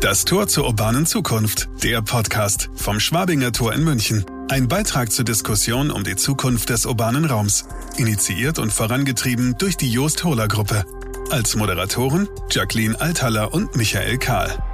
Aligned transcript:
Das 0.00 0.24
Tor 0.24 0.48
zur 0.48 0.64
urbanen 0.64 1.04
Zukunft. 1.04 1.68
Der 1.84 2.00
Podcast 2.00 2.70
vom 2.74 3.00
Schwabinger 3.00 3.52
Tor 3.52 3.74
in 3.74 3.84
München. 3.84 4.24
Ein 4.48 4.66
Beitrag 4.66 5.12
zur 5.12 5.26
Diskussion 5.26 5.90
um 5.90 6.04
die 6.04 6.16
Zukunft 6.16 6.70
des 6.70 6.86
urbanen 6.86 7.26
Raums. 7.26 7.68
Initiiert 7.98 8.58
und 8.58 8.72
vorangetrieben 8.72 9.56
durch 9.58 9.76
die 9.76 9.92
Joost 9.92 10.24
Hohler 10.24 10.48
Gruppe. 10.48 10.86
Als 11.30 11.54
Moderatoren 11.54 12.30
Jacqueline 12.50 12.98
Althaller 12.98 13.52
und 13.52 13.76
Michael 13.76 14.16
Kahl. 14.16 14.64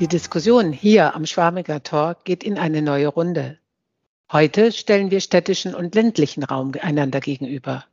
Die 0.00 0.06
Diskussion 0.06 0.70
hier 0.70 1.14
am 1.14 1.24
Schwabinger 1.24 1.82
Tor 1.82 2.18
geht 2.24 2.44
in 2.44 2.58
eine 2.58 2.82
neue 2.82 3.08
Runde. 3.08 3.56
Heute 4.30 4.70
stellen 4.70 5.10
wir 5.10 5.20
städtischen 5.20 5.74
und 5.74 5.94
ländlichen 5.94 6.44
Raum 6.44 6.72
einander 6.78 7.20
gegenüber. 7.20 7.86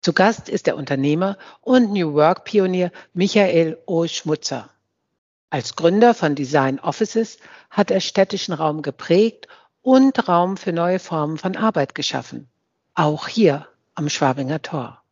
Zu 0.00 0.12
Gast 0.12 0.48
ist 0.48 0.68
der 0.68 0.76
Unternehmer 0.76 1.38
und 1.60 1.92
New 1.92 2.14
Work 2.14 2.44
Pionier 2.44 2.92
Michael 3.14 3.78
O. 3.86 4.06
Schmutzer. 4.06 4.70
Als 5.50 5.74
Gründer 5.74 6.14
von 6.14 6.36
Design 6.36 6.78
Offices 6.78 7.38
hat 7.70 7.90
er 7.90 8.00
städtischen 8.00 8.54
Raum 8.54 8.82
geprägt 8.82 9.48
und 9.82 10.28
Raum 10.28 10.56
für 10.56 10.72
neue 10.72 11.00
Formen 11.00 11.38
von 11.38 11.56
Arbeit 11.56 11.96
geschaffen. 11.96 12.48
Auch 12.94 13.26
hier 13.26 13.66
am 13.96 14.08
Schwabinger 14.08 14.62
Tor. 14.62 15.02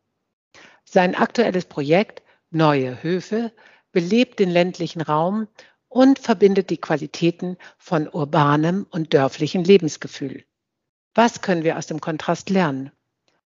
Sein 0.85 1.13
aktuelles 1.13 1.65
Projekt 1.65 2.23
Neue 2.51 3.03
Höfe 3.03 3.51
belebt 3.91 4.39
den 4.39 4.49
ländlichen 4.49 5.01
Raum 5.01 5.47
und 5.87 6.19
verbindet 6.19 6.69
die 6.69 6.77
Qualitäten 6.77 7.57
von 7.77 8.07
urbanem 8.07 8.87
und 8.89 9.13
dörflichem 9.13 9.63
Lebensgefühl. 9.63 10.45
Was 11.13 11.41
können 11.41 11.63
wir 11.63 11.77
aus 11.77 11.87
dem 11.87 12.01
Kontrast 12.01 12.49
lernen? 12.49 12.91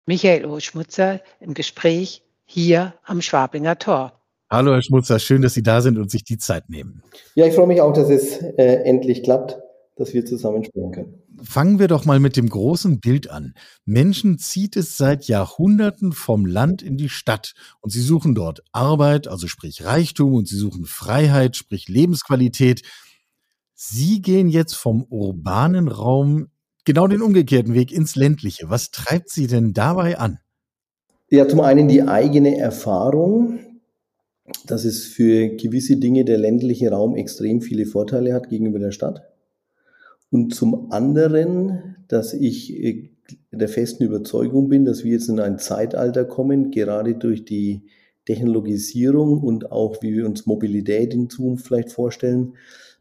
Michael 0.06 0.44
O. 0.44 0.60
Schmutzer 0.60 1.20
im 1.40 1.54
Gespräch 1.54 2.22
hier 2.44 2.94
am 3.04 3.22
Schwabinger 3.22 3.78
Tor. 3.78 4.20
Hallo 4.52 4.74
Herr 4.74 4.82
Schmutzer, 4.82 5.18
schön, 5.18 5.40
dass 5.40 5.54
Sie 5.54 5.62
da 5.62 5.80
sind 5.80 5.96
und 5.96 6.10
sich 6.10 6.24
die 6.24 6.36
Zeit 6.36 6.68
nehmen. 6.68 7.02
Ja, 7.36 7.46
ich 7.46 7.54
freue 7.54 7.66
mich 7.66 7.80
auch, 7.80 7.94
dass 7.94 8.10
es 8.10 8.36
äh, 8.36 8.82
endlich 8.84 9.22
klappt, 9.22 9.58
dass 9.96 10.12
wir 10.12 10.26
zusammen 10.26 10.62
sprechen 10.62 10.92
können. 10.92 11.22
Fangen 11.42 11.78
wir 11.78 11.88
doch 11.88 12.04
mal 12.04 12.20
mit 12.20 12.36
dem 12.36 12.50
großen 12.50 13.00
Bild 13.00 13.30
an. 13.30 13.54
Menschen 13.86 14.36
zieht 14.36 14.76
es 14.76 14.98
seit 14.98 15.24
Jahrhunderten 15.24 16.12
vom 16.12 16.44
Land 16.44 16.82
in 16.82 16.98
die 16.98 17.08
Stadt 17.08 17.54
und 17.80 17.94
sie 17.94 18.02
suchen 18.02 18.34
dort 18.34 18.62
Arbeit, 18.72 19.26
also 19.26 19.48
sprich 19.48 19.86
Reichtum 19.86 20.34
und 20.34 20.46
sie 20.46 20.58
suchen 20.58 20.84
Freiheit, 20.84 21.56
sprich 21.56 21.88
Lebensqualität. 21.88 22.82
Sie 23.72 24.20
gehen 24.20 24.50
jetzt 24.50 24.74
vom 24.74 25.02
urbanen 25.02 25.88
Raum 25.88 26.48
genau 26.84 27.06
den 27.06 27.22
umgekehrten 27.22 27.72
Weg 27.72 27.90
ins 27.90 28.16
ländliche. 28.16 28.68
Was 28.68 28.90
treibt 28.90 29.30
Sie 29.30 29.46
denn 29.46 29.72
dabei 29.72 30.18
an? 30.18 30.40
Ja, 31.30 31.48
zum 31.48 31.60
einen 31.60 31.88
die 31.88 32.02
eigene 32.02 32.58
Erfahrung, 32.58 33.71
dass 34.66 34.84
es 34.84 35.04
für 35.04 35.48
gewisse 35.50 35.96
Dinge 35.96 36.24
der 36.24 36.38
ländliche 36.38 36.90
Raum 36.90 37.16
extrem 37.16 37.60
viele 37.60 37.86
Vorteile 37.86 38.34
hat 38.34 38.48
gegenüber 38.48 38.78
der 38.78 38.90
Stadt. 38.90 39.22
Und 40.30 40.54
zum 40.54 40.90
anderen, 40.90 41.96
dass 42.08 42.34
ich 42.34 42.74
äh, 42.82 43.10
der 43.50 43.68
festen 43.68 44.04
Überzeugung 44.04 44.68
bin, 44.68 44.84
dass 44.84 45.04
wir 45.04 45.12
jetzt 45.12 45.28
in 45.28 45.40
ein 45.40 45.58
Zeitalter 45.58 46.24
kommen, 46.24 46.70
gerade 46.70 47.14
durch 47.14 47.44
die 47.44 47.82
Technologisierung 48.26 49.42
und 49.42 49.72
auch 49.72 50.02
wie 50.02 50.14
wir 50.14 50.26
uns 50.26 50.46
Mobilität 50.46 51.12
in 51.14 51.28
Zukunft 51.28 51.66
vielleicht 51.66 51.92
vorstellen, 51.92 52.54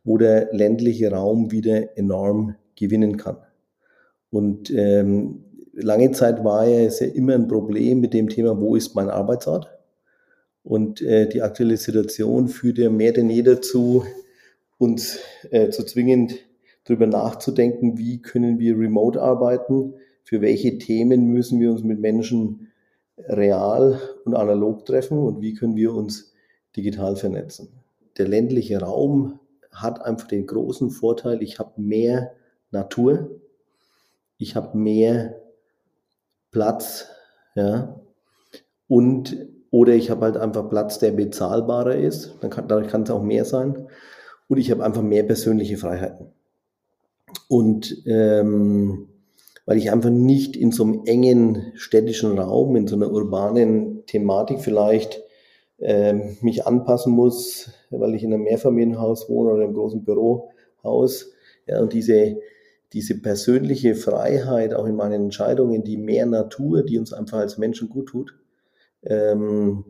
wo 0.03 0.17
der 0.17 0.49
ländliche 0.51 1.11
Raum 1.11 1.51
wieder 1.51 1.97
enorm 1.97 2.55
gewinnen 2.75 3.17
kann. 3.17 3.37
Und 4.29 4.71
ähm, 4.71 5.43
lange 5.73 6.11
Zeit 6.11 6.43
war 6.43 6.67
ja 6.67 6.79
es 6.81 6.99
ja 6.99 7.07
immer 7.07 7.35
ein 7.35 7.47
Problem 7.47 7.99
mit 7.99 8.13
dem 8.13 8.29
Thema, 8.29 8.59
wo 8.59 8.75
ist 8.75 8.95
mein 8.95 9.09
Arbeitsort? 9.09 9.69
Und 10.63 11.01
äh, 11.01 11.27
die 11.27 11.41
aktuelle 11.41 11.77
Situation 11.77 12.47
führt 12.47 12.77
ja 12.77 12.89
mehr 12.89 13.13
denn 13.13 13.29
je 13.29 13.41
dazu, 13.41 14.05
uns 14.77 15.19
äh, 15.49 15.69
zu 15.69 15.83
zwingend 15.85 16.35
darüber 16.83 17.07
nachzudenken, 17.07 17.97
wie 17.97 18.21
können 18.21 18.59
wir 18.59 18.77
remote 18.77 19.21
arbeiten, 19.21 19.95
für 20.23 20.41
welche 20.41 20.77
Themen 20.77 21.27
müssen 21.27 21.59
wir 21.59 21.71
uns 21.71 21.83
mit 21.83 21.99
Menschen 21.99 22.71
real 23.17 23.99
und 24.25 24.35
analog 24.35 24.85
treffen 24.85 25.17
und 25.19 25.41
wie 25.41 25.53
können 25.53 25.75
wir 25.75 25.93
uns 25.93 26.33
digital 26.75 27.15
vernetzen. 27.15 27.69
Der 28.17 28.27
ländliche 28.27 28.79
Raum 28.79 29.39
hat 29.71 30.01
einfach 30.01 30.27
den 30.27 30.47
großen 30.47 30.89
Vorteil, 30.89 31.41
ich 31.41 31.59
habe 31.59 31.79
mehr 31.81 32.33
Natur, 32.71 33.41
ich 34.37 34.55
habe 34.55 34.77
mehr 34.77 35.41
Platz, 36.51 37.07
ja, 37.55 38.01
und 38.87 39.47
oder 39.71 39.93
ich 39.93 40.11
habe 40.11 40.25
halt 40.25 40.37
einfach 40.37 40.69
Platz, 40.69 40.99
der 40.99 41.11
bezahlbarer 41.11 41.95
ist. 41.95 42.35
Dann 42.41 42.49
kann, 42.49 42.67
dadurch 42.67 42.89
kann 42.89 43.03
es 43.03 43.09
auch 43.09 43.23
mehr 43.23 43.45
sein. 43.45 43.87
Und 44.49 44.57
ich 44.57 44.69
habe 44.69 44.83
einfach 44.83 45.01
mehr 45.01 45.23
persönliche 45.23 45.77
Freiheiten. 45.77 46.27
Und 47.47 48.03
ähm, 48.05 49.07
weil 49.65 49.77
ich 49.77 49.89
einfach 49.89 50.09
nicht 50.09 50.57
in 50.57 50.71
so 50.73 50.83
einem 50.83 51.03
engen 51.05 51.71
städtischen 51.75 52.37
Raum, 52.37 52.75
in 52.75 52.87
so 52.87 52.97
einer 52.97 53.11
urbanen 53.11 54.05
Thematik 54.05 54.59
vielleicht 54.59 55.23
ähm, 55.79 56.37
mich 56.41 56.67
anpassen 56.67 57.13
muss, 57.13 57.71
weil 57.89 58.13
ich 58.15 58.23
in 58.23 58.33
einem 58.33 58.43
Mehrfamilienhaus 58.43 59.29
wohne 59.29 59.51
oder 59.51 59.63
einem 59.63 59.73
großen 59.73 60.03
Bürohaus. 60.03 61.31
Ja, 61.65 61.79
und 61.79 61.93
diese, 61.93 62.37
diese 62.91 63.21
persönliche 63.21 63.95
Freiheit 63.95 64.73
auch 64.73 64.85
in 64.85 64.95
meinen 64.95 65.25
Entscheidungen, 65.25 65.85
die 65.85 65.95
mehr 65.95 66.25
Natur, 66.25 66.83
die 66.83 66.99
uns 66.99 67.13
einfach 67.13 67.37
als 67.37 67.57
Menschen 67.57 67.87
gut 67.87 68.07
tut, 68.07 68.33
ähm, 69.03 69.85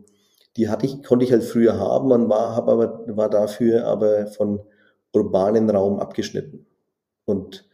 die 0.56 0.68
hatte 0.68 0.86
ich, 0.86 1.02
konnte 1.02 1.24
ich 1.24 1.32
halt 1.32 1.44
früher 1.44 1.78
haben, 1.78 2.08
man 2.08 2.28
war, 2.28 2.54
hab 2.54 2.68
aber, 2.68 3.04
war 3.16 3.30
dafür 3.30 3.86
aber 3.86 4.26
von 4.26 4.60
urbanen 5.12 5.70
Raum 5.70 5.98
abgeschnitten. 5.98 6.66
Und 7.24 7.68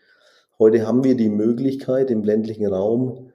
heute 0.59 0.87
haben 0.87 1.05
wir 1.05 1.17
die 1.17 1.29
Möglichkeit, 1.29 2.11
im 2.11 2.23
ländlichen 2.23 2.67
Raum 2.67 3.33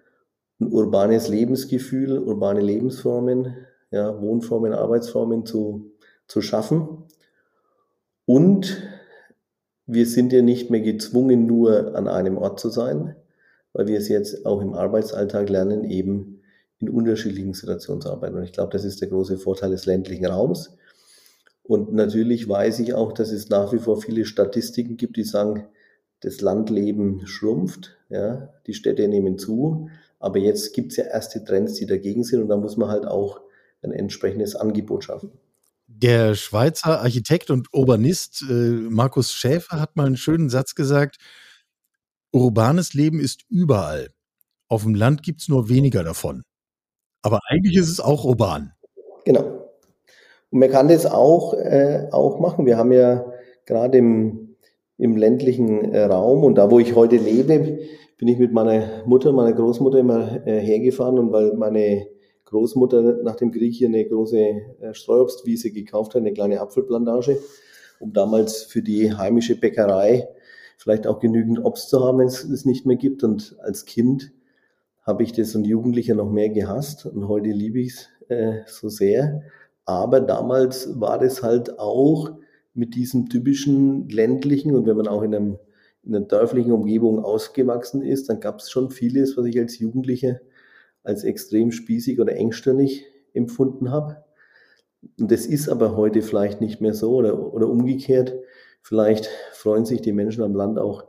ein 0.59 0.71
urbanes 0.71 1.27
Lebensgefühl, 1.27 2.19
urbane 2.19 2.61
Lebensformen, 2.61 3.55
ja, 3.91 4.21
Wohnformen, 4.21 4.73
Arbeitsformen 4.73 5.45
zu, 5.45 5.91
zu 6.27 6.41
schaffen. 6.41 7.05
Und 8.25 8.81
wir 9.85 10.05
sind 10.05 10.31
ja 10.31 10.41
nicht 10.41 10.69
mehr 10.69 10.81
gezwungen, 10.81 11.45
nur 11.45 11.95
an 11.95 12.07
einem 12.07 12.37
Ort 12.37 12.59
zu 12.59 12.69
sein, 12.69 13.15
weil 13.73 13.87
wir 13.87 13.97
es 13.97 14.07
jetzt 14.07 14.45
auch 14.45 14.61
im 14.61 14.73
Arbeitsalltag 14.73 15.49
lernen, 15.49 15.83
eben 15.83 16.32
in 16.83 16.89
unterschiedlichen 16.89 17.53
Situationen 17.53 18.01
zu 18.01 18.11
arbeiten. 18.11 18.35
Und 18.35 18.43
ich 18.43 18.53
glaube, 18.53 18.71
das 18.71 18.83
ist 18.83 19.01
der 19.01 19.09
große 19.09 19.37
Vorteil 19.37 19.71
des 19.71 19.85
ländlichen 19.85 20.25
Raums. 20.25 20.75
Und 21.63 21.93
natürlich 21.93 22.47
weiß 22.47 22.79
ich 22.79 22.93
auch, 22.93 23.13
dass 23.13 23.31
es 23.31 23.49
nach 23.49 23.71
wie 23.71 23.79
vor 23.79 24.01
viele 24.01 24.25
Statistiken 24.25 24.97
gibt, 24.97 25.15
die 25.15 25.23
sagen, 25.23 25.67
das 26.19 26.41
Landleben 26.41 27.25
schrumpft, 27.25 27.97
ja, 28.09 28.49
die 28.67 28.73
Städte 28.73 29.07
nehmen 29.07 29.37
zu. 29.37 29.89
Aber 30.19 30.39
jetzt 30.39 30.73
gibt 30.73 30.91
es 30.91 30.97
ja 30.97 31.05
erste 31.05 31.43
Trends, 31.43 31.73
die 31.75 31.85
dagegen 31.85 32.23
sind 32.23 32.41
und 32.41 32.49
da 32.49 32.57
muss 32.57 32.77
man 32.77 32.89
halt 32.89 33.05
auch 33.05 33.41
ein 33.81 33.91
entsprechendes 33.91 34.55
Angebot 34.55 35.03
schaffen. 35.03 35.31
Der 35.87 36.35
Schweizer 36.35 37.01
Architekt 37.01 37.49
und 37.49 37.67
Urbanist 37.73 38.43
äh, 38.49 38.53
Markus 38.53 39.33
Schäfer 39.33 39.79
hat 39.79 39.95
mal 39.95 40.05
einen 40.05 40.17
schönen 40.17 40.49
Satz 40.49 40.75
gesagt, 40.75 41.17
urbanes 42.31 42.93
Leben 42.93 43.19
ist 43.19 43.43
überall. 43.49 44.09
Auf 44.69 44.83
dem 44.83 44.95
Land 44.95 45.23
gibt 45.23 45.41
es 45.41 45.49
nur 45.49 45.69
weniger 45.69 46.03
davon. 46.03 46.43
Aber 47.23 47.39
eigentlich 47.47 47.75
ist 47.77 47.89
es 47.89 47.99
auch 47.99 48.25
urban. 48.25 48.73
Genau. 49.25 49.63
Und 50.51 50.59
man 50.59 50.69
kann 50.69 50.87
das 50.87 51.07
auch, 51.07 51.55
äh, 51.55 52.07
auch 52.11 52.39
machen. 52.39 52.65
Wir 52.67 52.77
haben 52.77 52.91
ja 52.91 53.25
gerade 53.65 53.97
im, 53.97 54.55
im 54.97 55.17
ländlichen 55.17 55.93
äh, 55.93 56.03
Raum 56.03 56.43
und 56.43 56.55
da, 56.55 56.69
wo 56.69 56.79
ich 56.79 56.95
heute 56.95 57.15
lebe, 57.15 57.79
bin 58.17 58.27
ich 58.27 58.37
mit 58.37 58.53
meiner 58.53 59.03
Mutter, 59.05 59.31
meiner 59.31 59.53
Großmutter 59.53 59.97
immer 59.97 60.45
äh, 60.45 60.59
hergefahren 60.59 61.17
und 61.17 61.31
weil 61.31 61.53
meine 61.53 62.07
Großmutter 62.45 63.23
nach 63.23 63.35
dem 63.35 63.51
Krieg 63.51 63.73
hier 63.73 63.87
eine 63.87 64.05
große 64.05 64.37
äh, 64.37 64.93
Streuobstwiese 64.93 65.71
gekauft 65.71 66.13
hat, 66.13 66.21
eine 66.21 66.33
kleine 66.33 66.61
Apfelplantage, 66.61 67.39
um 67.99 68.13
damals 68.13 68.63
für 68.63 68.81
die 68.81 69.13
heimische 69.13 69.59
Bäckerei 69.59 70.27
vielleicht 70.77 71.07
auch 71.07 71.19
genügend 71.19 71.63
Obst 71.63 71.89
zu 71.89 72.03
haben, 72.03 72.19
wenn 72.19 72.27
es 72.27 72.43
es 72.43 72.65
nicht 72.65 72.85
mehr 72.85 72.97
gibt. 72.97 73.23
Und 73.23 73.55
als 73.61 73.85
Kind 73.85 74.31
habe 75.03 75.23
ich 75.23 75.33
das 75.33 75.55
und 75.55 75.65
Jugendlicher 75.65 76.15
noch 76.15 76.31
mehr 76.31 76.49
gehasst 76.49 77.05
und 77.05 77.27
heute 77.27 77.49
liebe 77.49 77.79
ich 77.79 77.93
es 77.93 78.09
äh, 78.29 78.61
so 78.65 78.89
sehr. 78.89 79.43
Aber 79.85 80.21
damals 80.21 80.99
war 80.99 81.19
das 81.19 81.43
halt 81.43 81.77
auch 81.77 82.37
mit 82.73 82.95
diesem 82.95 83.27
typischen 83.29 84.07
ländlichen 84.09 84.75
und 84.75 84.85
wenn 84.85 84.97
man 84.97 85.07
auch 85.07 85.21
in, 85.21 85.35
einem, 85.35 85.57
in 86.03 86.15
einer 86.15 86.25
dörflichen 86.25 86.71
Umgebung 86.71 87.23
ausgewachsen 87.23 88.01
ist, 88.01 88.29
dann 88.29 88.39
gab 88.39 88.59
es 88.59 88.71
schon 88.71 88.89
vieles, 88.91 89.37
was 89.37 89.45
ich 89.45 89.59
als 89.59 89.77
Jugendlicher 89.77 90.39
als 91.03 91.23
extrem 91.23 91.71
spießig 91.71 92.19
oder 92.19 92.33
engstirnig 92.35 93.05
empfunden 93.33 93.91
habe. 93.91 94.23
Und 95.19 95.31
das 95.31 95.45
ist 95.45 95.67
aber 95.67 95.97
heute 95.97 96.21
vielleicht 96.21 96.61
nicht 96.61 96.79
mehr 96.79 96.93
so 96.93 97.15
oder, 97.15 97.53
oder 97.53 97.67
umgekehrt. 97.67 98.33
Vielleicht 98.81 99.29
freuen 99.51 99.85
sich 99.85 100.01
die 100.01 100.13
Menschen 100.13 100.43
am 100.43 100.55
Land 100.55 100.79
auch, 100.79 101.05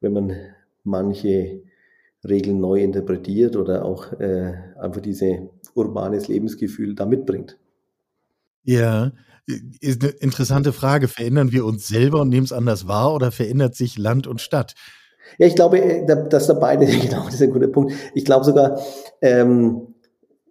wenn 0.00 0.12
man 0.12 0.36
manche 0.82 1.62
Regeln 2.28 2.60
neu 2.60 2.82
interpretiert 2.82 3.56
oder 3.56 3.84
auch 3.84 4.12
äh, 4.20 4.52
einfach 4.78 5.00
dieses 5.00 5.38
urbanes 5.74 6.28
Lebensgefühl 6.28 6.94
da 6.94 7.06
mitbringt. 7.06 7.58
Ja, 8.64 9.12
ist 9.80 10.02
eine 10.02 10.12
interessante 10.12 10.72
Frage. 10.72 11.08
Verändern 11.08 11.52
wir 11.52 11.64
uns 11.64 11.86
selber 11.86 12.22
und 12.22 12.28
nehmen 12.28 12.44
es 12.44 12.52
anders 12.52 12.88
wahr 12.88 13.14
oder 13.14 13.30
verändert 13.30 13.74
sich 13.74 13.96
Land 13.96 14.26
und 14.26 14.40
Stadt? 14.40 14.74
Ja, 15.38 15.46
ich 15.46 15.54
glaube, 15.54 15.80
äh, 15.80 16.06
dass 16.28 16.46
da 16.46 16.54
beide, 16.54 16.86
genau, 16.86 17.24
das 17.24 17.34
ist 17.34 17.42
ein 17.42 17.52
guter 17.52 17.68
Punkt. 17.68 17.92
Ich 18.14 18.24
glaube 18.24 18.44
sogar, 18.44 18.80
ähm, 19.20 19.94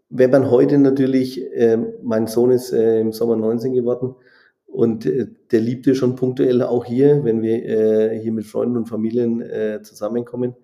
wenn 0.10 0.32
man 0.32 0.50
heute 0.50 0.78
natürlich, 0.78 1.42
äh, 1.54 1.78
mein 2.04 2.28
Sohn 2.28 2.52
ist 2.52 2.72
äh, 2.72 3.00
im 3.02 3.12
Sommer 3.12 3.36
19 3.36 3.74
geworden 3.74 4.16
und 4.66 5.06
äh, 5.06 5.28
der 5.52 5.62
liebte 5.62 5.96
schon 5.96 6.16
punktuell 6.16 6.62
auch 6.62 6.86
hier, 6.86 7.24
wenn 7.24 7.42
wir 7.42 7.66
äh, 7.66 8.20
hier 8.20 8.32
mit 8.32 8.46
Freunden 8.46 8.78
und 8.78 8.88
Familien 8.88 9.42
äh, 9.42 9.82
zusammenkommen. 9.82 10.56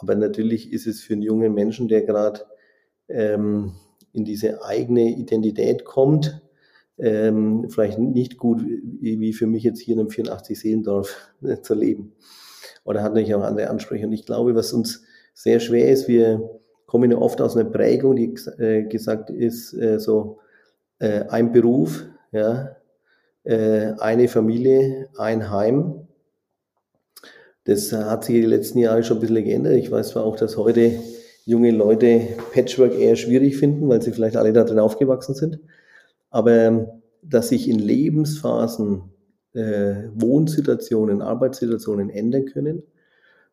Aber 0.00 0.14
natürlich 0.14 0.72
ist 0.72 0.86
es 0.86 1.00
für 1.00 1.14
einen 1.14 1.22
jungen 1.22 1.54
Menschen, 1.54 1.88
der 1.88 2.02
gerade 2.02 2.40
ähm, 3.08 3.72
in 4.12 4.24
diese 4.24 4.64
eigene 4.64 5.10
Identität 5.10 5.84
kommt, 5.84 6.40
ähm, 6.98 7.68
vielleicht 7.70 7.98
nicht 7.98 8.36
gut 8.36 8.62
wie 8.62 9.32
für 9.32 9.46
mich 9.46 9.62
jetzt 9.62 9.80
hier 9.80 9.94
in 9.94 10.00
einem 10.00 10.08
84-Seelendorf 10.08 11.32
äh, 11.42 11.60
zu 11.62 11.74
leben. 11.74 12.12
Oder 12.84 13.02
hat 13.02 13.12
natürlich 13.12 13.34
auch 13.34 13.42
andere 13.42 13.70
Ansprüche. 13.70 14.06
Und 14.06 14.12
ich 14.12 14.26
glaube, 14.26 14.54
was 14.54 14.72
uns 14.72 15.04
sehr 15.34 15.60
schwer 15.60 15.90
ist, 15.90 16.08
wir 16.08 16.60
kommen 16.86 17.10
ja 17.10 17.18
oft 17.18 17.40
aus 17.40 17.56
einer 17.56 17.70
Prägung, 17.70 18.16
die 18.16 18.34
äh, 18.58 18.82
gesagt 18.82 19.30
ist, 19.30 19.72
äh, 19.74 19.98
so 19.98 20.38
äh, 20.98 21.24
ein 21.28 21.52
Beruf, 21.52 22.04
ja, 22.32 22.76
äh, 23.44 23.92
eine 23.98 24.28
Familie, 24.28 25.08
ein 25.16 25.50
Heim. 25.50 26.08
Das 27.70 27.92
hat 27.92 28.24
sich 28.24 28.34
die 28.34 28.46
letzten 28.46 28.80
Jahre 28.80 29.04
schon 29.04 29.18
ein 29.18 29.20
bisschen 29.20 29.44
geändert. 29.44 29.74
Ich 29.74 29.92
weiß 29.92 30.08
zwar 30.08 30.24
auch, 30.24 30.34
dass 30.34 30.56
heute 30.56 30.90
junge 31.44 31.70
Leute 31.70 32.22
Patchwork 32.52 32.98
eher 32.98 33.14
schwierig 33.14 33.58
finden, 33.58 33.88
weil 33.88 34.02
sie 34.02 34.10
vielleicht 34.10 34.36
alle 34.36 34.52
da 34.52 34.64
drin 34.64 34.80
aufgewachsen 34.80 35.36
sind. 35.36 35.60
Aber 36.30 36.52
ähm, 36.52 36.88
dass 37.22 37.50
sich 37.50 37.68
in 37.68 37.78
Lebensphasen 37.78 39.02
äh, 39.52 40.08
Wohnsituationen, 40.16 41.22
Arbeitssituationen 41.22 42.10
ändern 42.10 42.46
können. 42.46 42.82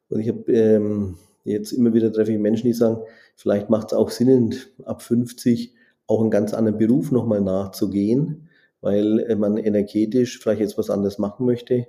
Und 0.09 0.21
ich 0.21 0.29
habe 0.29 0.51
ähm, 0.51 1.17
jetzt 1.43 1.71
immer 1.71 1.93
wieder 1.93 2.11
treffe 2.11 2.31
ich 2.31 2.39
Menschen, 2.39 2.65
die 2.65 2.73
sagen, 2.73 3.03
vielleicht 3.35 3.69
macht 3.69 3.91
es 3.91 3.93
auch 3.99 4.09
Sinn, 4.09 4.55
ab 4.83 5.03
50 5.03 5.75
auch 6.07 6.21
einen 6.21 6.31
ganz 6.31 6.55
anderen 6.55 6.79
Beruf 6.79 7.11
nochmal 7.11 7.41
nachzugehen, 7.41 8.49
weil 8.81 9.19
äh, 9.19 9.35
man 9.35 9.57
energetisch 9.57 10.39
vielleicht 10.39 10.61
jetzt 10.61 10.77
was 10.79 10.89
anderes 10.89 11.19
machen 11.19 11.45
möchte. 11.45 11.85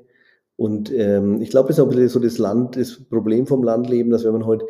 Und 0.59 0.93
ähm, 0.93 1.41
ich 1.41 1.51
glaube, 1.51 1.69
es 1.69 1.77
ist 1.77 1.81
auch 1.81 1.87
ein 1.87 1.91
bisschen 1.91 2.09
so 2.09 2.19
das 2.19 2.37
Land, 2.37 2.75
das 2.75 3.05
Problem 3.05 3.47
vom 3.47 3.63
Landleben, 3.63 4.11
dass 4.11 4.25
wenn 4.25 4.33
man 4.33 4.45
heute 4.45 4.67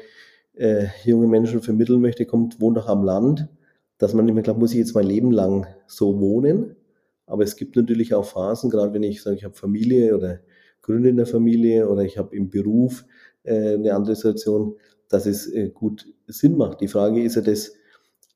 äh, 0.52 0.88
junge 1.05 1.26
Menschen 1.26 1.62
vermitteln 1.62 2.02
möchte, 2.02 2.26
kommt, 2.26 2.61
wohnt 2.61 2.76
doch 2.76 2.88
am 2.88 3.05
Land, 3.05 3.49
dass 3.96 4.12
man 4.12 4.29
immer 4.29 4.43
glaubt, 4.43 4.61
muss 4.61 4.73
ich 4.73 4.79
jetzt 4.79 4.94
mein 4.94 5.06
Leben 5.06 5.31
lang 5.31 5.67
so 5.87 6.20
wohnen? 6.20 6.76
Aber 7.25 7.43
es 7.43 7.56
gibt 7.56 7.75
natürlich 7.75 8.12
auch 8.12 8.26
Phasen, 8.26 8.69
gerade 8.69 8.93
wenn 8.93 9.02
ich 9.02 9.23
sage, 9.23 9.37
ich 9.37 9.44
habe 9.44 9.55
Familie 9.55 10.14
oder 10.14 10.40
gründe 10.82 11.08
in 11.08 11.17
der 11.17 11.25
Familie 11.25 11.88
oder 11.88 12.02
ich 12.02 12.19
habe 12.19 12.37
im 12.37 12.50
Beruf 12.50 13.06
äh, 13.44 13.73
eine 13.73 13.94
andere 13.94 14.14
Situation, 14.14 14.75
dass 15.08 15.25
es 15.25 15.50
äh, 15.50 15.70
gut 15.70 16.06
Sinn 16.26 16.58
macht. 16.58 16.82
Die 16.82 16.88
Frage 16.88 17.23
ist 17.23 17.37
ja 17.37 17.40
das, 17.40 17.73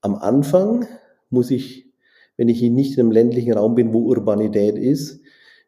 am 0.01 0.15
Anfang 0.15 0.87
muss 1.29 1.51
ich, 1.51 1.93
wenn 2.39 2.49
ich 2.49 2.63
nicht 2.63 2.95
in 2.95 3.01
einem 3.01 3.13
ländlichen 3.13 3.53
Raum 3.53 3.75
bin, 3.75 3.93
wo 3.93 4.09
Urbanität 4.09 4.79
ist, 4.79 5.22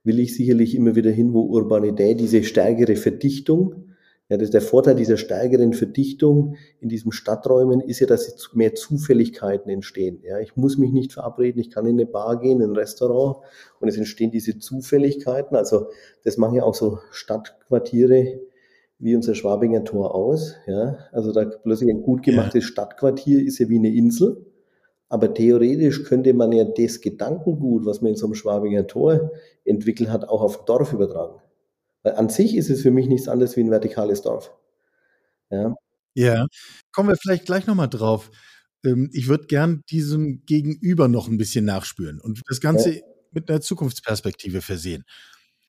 will 0.05 0.21
ich 0.21 0.37
sicherlich 0.37 0.75
immer 0.75 0.95
wieder 0.95 1.11
hin, 1.11 1.33
wo 1.33 1.43
Urbanität, 1.43 2.21
diese 2.21 2.45
stärkere 2.45 2.97
Verdichtung, 2.97 3.95
ja, 4.31 4.39
das, 4.39 4.51
der 4.51 4.63
Vorteil 4.63 4.95
dieser 4.95 5.19
stärkeren 5.19 5.75
Verdichtung 5.75 6.57
in 6.81 6.89
diesen 6.89 7.13
Stadträumen 7.13 7.81
ist 7.81 8.01
ja, 8.01 8.07
dass 8.07 8.51
mehr 8.55 8.75
Zufälligkeiten 8.75 9.71
entstehen. 9.71 10.21
Ja, 10.23 10.41
ich 10.41 10.57
muss 10.57 10.79
mich 10.79 10.93
nicht 10.93 11.13
verabreden, 11.13 11.61
ich 11.61 11.71
kann 11.71 11.85
in 11.85 11.97
eine 11.97 12.07
Bar 12.07 12.41
gehen, 12.41 12.63
in 12.63 12.71
ein 12.71 12.77
Restaurant 12.77 13.45
und 13.81 13.89
es 13.89 13.99
entstehen 13.99 14.31
diese 14.31 14.59
Zufälligkeiten. 14.59 15.57
Also 15.57 15.89
das 16.25 16.39
machen 16.39 16.57
ja 16.57 16.63
auch 16.63 16.75
so 16.75 17.01
Stadtquartiere 17.11 18.41
wie 18.99 19.15
unser 19.15 19.35
Schwabinger 19.35 19.85
Tor 19.85 20.15
aus. 20.15 20.55
Ja, 20.67 20.97
also 21.13 21.31
da 21.31 21.45
plötzlich 21.45 21.91
ein 21.91 22.03
gut 22.03 22.23
gemachtes 22.23 22.65
ja. 22.65 22.69
Stadtquartier 22.69 23.45
ist 23.45 23.59
ja 23.59 23.69
wie 23.69 23.79
eine 23.79 23.95
Insel. 23.95 24.47
Aber 25.15 25.33
theoretisch 25.33 26.03
könnte 26.03 26.35
man 26.35 26.51
ja 26.51 26.65
das 26.65 27.01
Gedankengut, 27.01 27.87
was 27.87 28.03
man 28.03 28.11
in 28.11 28.17
so 28.17 28.27
einem 28.27 28.35
Schwabinger 28.35 28.89
Tor 28.89 29.31
entwickelt 29.65 30.11
hat, 30.11 30.29
auch 30.29 30.43
auf 30.43 30.65
Dorf 30.65 30.93
übertragen. 30.93 31.41
Weil 32.03 32.15
an 32.15 32.31
sich 32.31 32.57
ist 32.57 32.69
es 32.69 32.83
für 32.83 32.91
mich 32.91 33.07
nichts 33.07 33.29
anderes 33.29 33.57
wie 33.57 33.61
ein 33.61 33.71
vertikales 33.71 34.23
Dorf. 34.23 34.53
Ja, 35.51 35.77
ja. 36.15 36.47
kommen 36.91 37.11
wir 37.11 37.17
vielleicht 37.17 37.47
gleich 37.47 37.69
nochmal 37.69 37.89
drauf. 37.89 38.29
Ähm, 38.85 39.09
ich 39.13 39.29
würde 39.29 39.47
gern 39.47 39.83
diesem 39.89 40.45
Gegenüber 40.47 41.07
noch 41.07 41.29
ein 41.29 41.39
bisschen 41.39 41.65
nachspüren 41.65 42.21
und 42.21 42.43
das 42.49 42.61
Ganze 42.61 42.97
ja. 42.97 43.03
mit 43.31 43.49
einer 43.49 43.61
Zukunftsperspektive 43.61 44.63
versehen. 44.63 45.05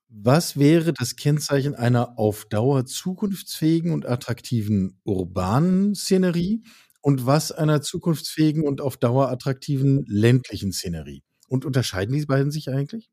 Was 0.07 0.57
wäre 0.57 0.91
das 0.91 1.17
Kennzeichen 1.17 1.75
einer 1.75 2.17
auf 2.17 2.45
Dauer 2.45 2.87
zukunftsfähigen 2.87 3.91
und 3.91 4.07
attraktiven 4.07 4.99
urbanen 5.03 5.93
Szenerie 5.93 6.63
und 7.05 7.27
was 7.27 7.51
einer 7.51 7.83
zukunftsfähigen 7.83 8.63
und 8.63 8.81
auf 8.81 8.97
Dauer 8.97 9.29
attraktiven 9.29 10.05
ländlichen 10.07 10.71
Szenerie? 10.71 11.21
Und 11.47 11.63
unterscheiden 11.63 12.15
die 12.15 12.25
beiden 12.25 12.49
sich 12.49 12.67
eigentlich? 12.69 13.11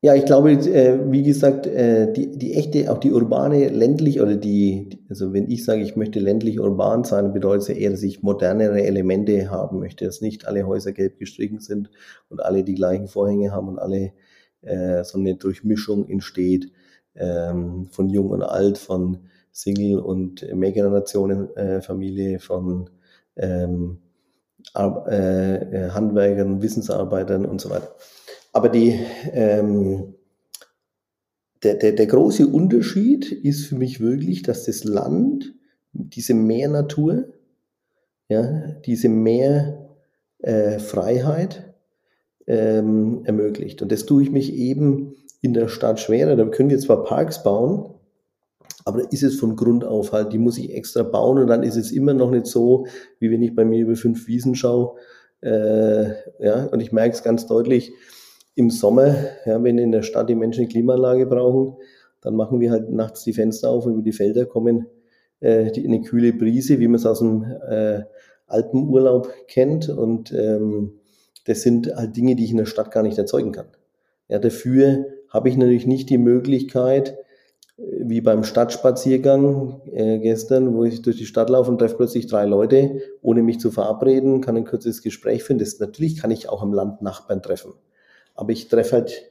Ja, 0.00 0.14
ich 0.14 0.24
glaube, 0.26 0.52
äh, 0.52 1.10
wie 1.10 1.24
gesagt, 1.24 1.66
äh, 1.66 2.12
die, 2.12 2.38
die 2.38 2.54
echte, 2.54 2.92
auch 2.92 2.98
die 2.98 3.10
urbane, 3.10 3.68
ländlich 3.70 4.20
oder 4.20 4.36
die, 4.36 5.00
also 5.08 5.32
wenn 5.32 5.50
ich 5.50 5.64
sage, 5.64 5.82
ich 5.82 5.96
möchte 5.96 6.20
ländlich 6.20 6.60
urban 6.60 7.02
sein, 7.02 7.32
bedeutet 7.32 7.62
es 7.62 7.68
eher, 7.70 7.90
dass 7.90 8.04
ich 8.04 8.22
modernere 8.22 8.84
Elemente 8.84 9.50
haben 9.50 9.80
möchte, 9.80 10.04
dass 10.04 10.20
nicht 10.20 10.46
alle 10.46 10.64
Häuser 10.64 10.92
gelb 10.92 11.18
gestrichen 11.18 11.58
sind 11.58 11.90
und 12.28 12.44
alle 12.44 12.62
die 12.62 12.76
gleichen 12.76 13.08
Vorhänge 13.08 13.50
haben 13.50 13.66
und 13.66 13.80
alle 13.80 14.12
äh, 14.60 15.02
so 15.02 15.18
eine 15.18 15.34
Durchmischung 15.34 16.08
entsteht 16.08 16.70
ähm, 17.16 17.88
von 17.90 18.08
jung 18.08 18.30
und 18.30 18.44
alt, 18.44 18.78
von 18.78 19.18
Single 19.50 19.98
und 19.98 20.46
Mehrgenerationenfamilie, 20.54 22.38
von 22.38 22.88
ähm, 23.36 23.98
äh, 24.74 25.90
Handwerkern, 25.90 26.62
Wissensarbeitern 26.62 27.44
und 27.44 27.60
so 27.60 27.70
weiter. 27.70 27.94
Aber 28.52 28.68
die, 28.68 29.00
ähm, 29.32 30.14
der, 31.62 31.74
der, 31.74 31.92
der 31.92 32.06
große 32.06 32.46
Unterschied 32.46 33.32
ist 33.32 33.66
für 33.66 33.76
mich 33.76 34.00
wirklich, 34.00 34.42
dass 34.42 34.64
das 34.64 34.84
Land 34.84 35.54
diese 35.92 36.34
Meernatur, 36.34 37.28
ja, 38.28 38.72
diese 38.84 39.08
Meerfreiheit 39.08 41.74
äh, 42.46 42.78
ähm, 42.78 43.22
ermöglicht. 43.24 43.82
Und 43.82 43.92
das 43.92 44.06
tue 44.06 44.22
ich 44.22 44.30
mich 44.30 44.54
eben 44.54 45.14
in 45.40 45.54
der 45.54 45.68
Stadt 45.68 46.00
schwerer. 46.00 46.36
Da 46.36 46.44
können 46.46 46.70
wir 46.70 46.78
zwar 46.78 47.04
Parks 47.04 47.42
bauen, 47.42 47.94
aber 48.84 49.12
ist 49.12 49.22
es 49.22 49.38
von 49.38 49.56
Grund 49.56 49.84
auf 49.84 50.12
halt, 50.12 50.32
die 50.32 50.38
muss 50.38 50.58
ich 50.58 50.74
extra 50.74 51.02
bauen 51.02 51.38
und 51.38 51.46
dann 51.46 51.62
ist 51.62 51.76
es 51.76 51.92
immer 51.92 52.14
noch 52.14 52.30
nicht 52.30 52.46
so, 52.46 52.86
wie 53.18 53.30
wenn 53.30 53.42
ich 53.42 53.54
bei 53.54 53.64
mir 53.64 53.80
über 53.80 53.96
fünf 53.96 54.26
Wiesen 54.26 54.54
schaue. 54.54 54.96
Äh, 55.40 56.10
ja, 56.38 56.66
und 56.66 56.80
ich 56.80 56.92
merke 56.92 57.14
es 57.14 57.22
ganz 57.22 57.46
deutlich, 57.46 57.92
im 58.54 58.70
Sommer, 58.70 59.14
ja, 59.46 59.62
wenn 59.62 59.78
in 59.78 59.92
der 59.92 60.02
Stadt 60.02 60.28
die 60.28 60.34
Menschen 60.34 60.68
Klimaanlage 60.68 61.26
brauchen, 61.26 61.76
dann 62.20 62.36
machen 62.36 62.60
wir 62.60 62.70
halt 62.70 62.90
nachts 62.90 63.24
die 63.24 63.32
Fenster 63.32 63.70
auf 63.70 63.86
und 63.86 63.94
über 63.94 64.02
die 64.02 64.12
Felder 64.12 64.46
kommen 64.46 64.86
äh, 65.42 65.70
die, 65.72 65.86
eine 65.86 66.00
kühle 66.02 66.32
Brise, 66.32 66.78
wie 66.78 66.88
man 66.88 66.96
es 66.96 67.06
aus 67.06 67.18
dem 67.18 67.44
äh, 67.44 68.02
Alpenurlaub 68.46 69.28
kennt. 69.48 69.88
Und 69.88 70.32
ähm, 70.32 71.00
das 71.44 71.62
sind 71.62 71.94
halt 71.94 72.16
Dinge, 72.16 72.36
die 72.36 72.44
ich 72.44 72.52
in 72.52 72.58
der 72.58 72.66
Stadt 72.66 72.90
gar 72.90 73.02
nicht 73.02 73.18
erzeugen 73.18 73.52
kann. 73.52 73.66
Ja, 74.28 74.38
dafür 74.38 75.06
habe 75.28 75.48
ich 75.48 75.56
natürlich 75.56 75.86
nicht 75.86 76.10
die 76.10 76.18
Möglichkeit, 76.18 77.18
wie 78.00 78.20
beim 78.20 78.44
Stadtspaziergang 78.44 79.80
äh, 79.92 80.18
gestern, 80.18 80.74
wo 80.74 80.84
ich 80.84 81.02
durch 81.02 81.16
die 81.16 81.26
Stadt 81.26 81.50
laufe 81.50 81.70
und 81.70 81.78
treffe 81.78 81.96
plötzlich 81.96 82.26
drei 82.26 82.44
Leute, 82.44 83.00
ohne 83.22 83.42
mich 83.42 83.58
zu 83.60 83.70
verabreden, 83.70 84.40
kann 84.40 84.56
ein 84.56 84.64
kurzes 84.64 85.02
Gespräch 85.02 85.42
finden. 85.42 85.64
Das, 85.64 85.80
natürlich 85.80 86.16
kann 86.16 86.30
ich 86.30 86.48
auch 86.48 86.62
im 86.62 86.72
Land 86.72 87.02
Nachbarn 87.02 87.42
treffen. 87.42 87.72
Aber 88.34 88.52
ich 88.52 88.68
treffe 88.68 88.92
halt 88.92 89.22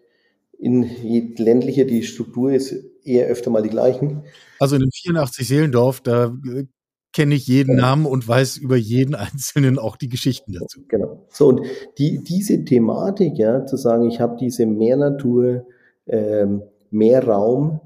in 0.57 0.83
je 0.83 1.33
ländlicher 1.37 1.85
die 1.85 2.03
Struktur 2.03 2.51
ist, 2.51 2.73
eher 3.03 3.27
öfter 3.27 3.49
mal 3.49 3.63
die 3.63 3.69
gleichen. 3.69 4.23
Also 4.59 4.75
in 4.75 4.81
dem 4.81 4.91
84 4.91 5.47
Seelendorf, 5.47 6.01
da 6.01 6.35
äh, 6.47 6.65
kenne 7.13 7.35
ich 7.35 7.47
jeden 7.47 7.77
ja. 7.77 7.81
Namen 7.81 8.05
und 8.05 8.27
weiß 8.27 8.57
über 8.57 8.75
jeden 8.75 9.15
Einzelnen 9.15 9.79
auch 9.79 9.95
die 9.95 10.09
Geschichten 10.09 10.53
dazu. 10.53 10.81
Genau. 10.87 11.25
So, 11.29 11.47
und 11.47 11.61
die, 11.97 12.23
diese 12.23 12.63
Thematik, 12.63 13.37
ja, 13.37 13.65
zu 13.65 13.77
sagen, 13.77 14.07
ich 14.07 14.19
habe 14.19 14.37
diese 14.39 14.65
mehr 14.65 14.97
Natur, 14.97 15.65
ähm, 16.05 16.63
mehr 16.91 17.25
Raum, 17.25 17.79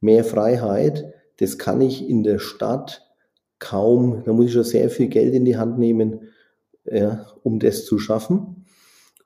mehr 0.00 0.24
Freiheit, 0.24 1.12
das 1.38 1.58
kann 1.58 1.80
ich 1.80 2.08
in 2.08 2.22
der 2.22 2.38
Stadt 2.38 3.06
kaum, 3.58 4.22
da 4.24 4.32
muss 4.32 4.46
ich 4.46 4.52
schon 4.52 4.64
sehr 4.64 4.90
viel 4.90 5.08
Geld 5.08 5.34
in 5.34 5.44
die 5.44 5.56
Hand 5.56 5.78
nehmen, 5.78 6.28
ja, 6.84 7.26
um 7.42 7.58
das 7.58 7.84
zu 7.84 7.98
schaffen. 7.98 8.64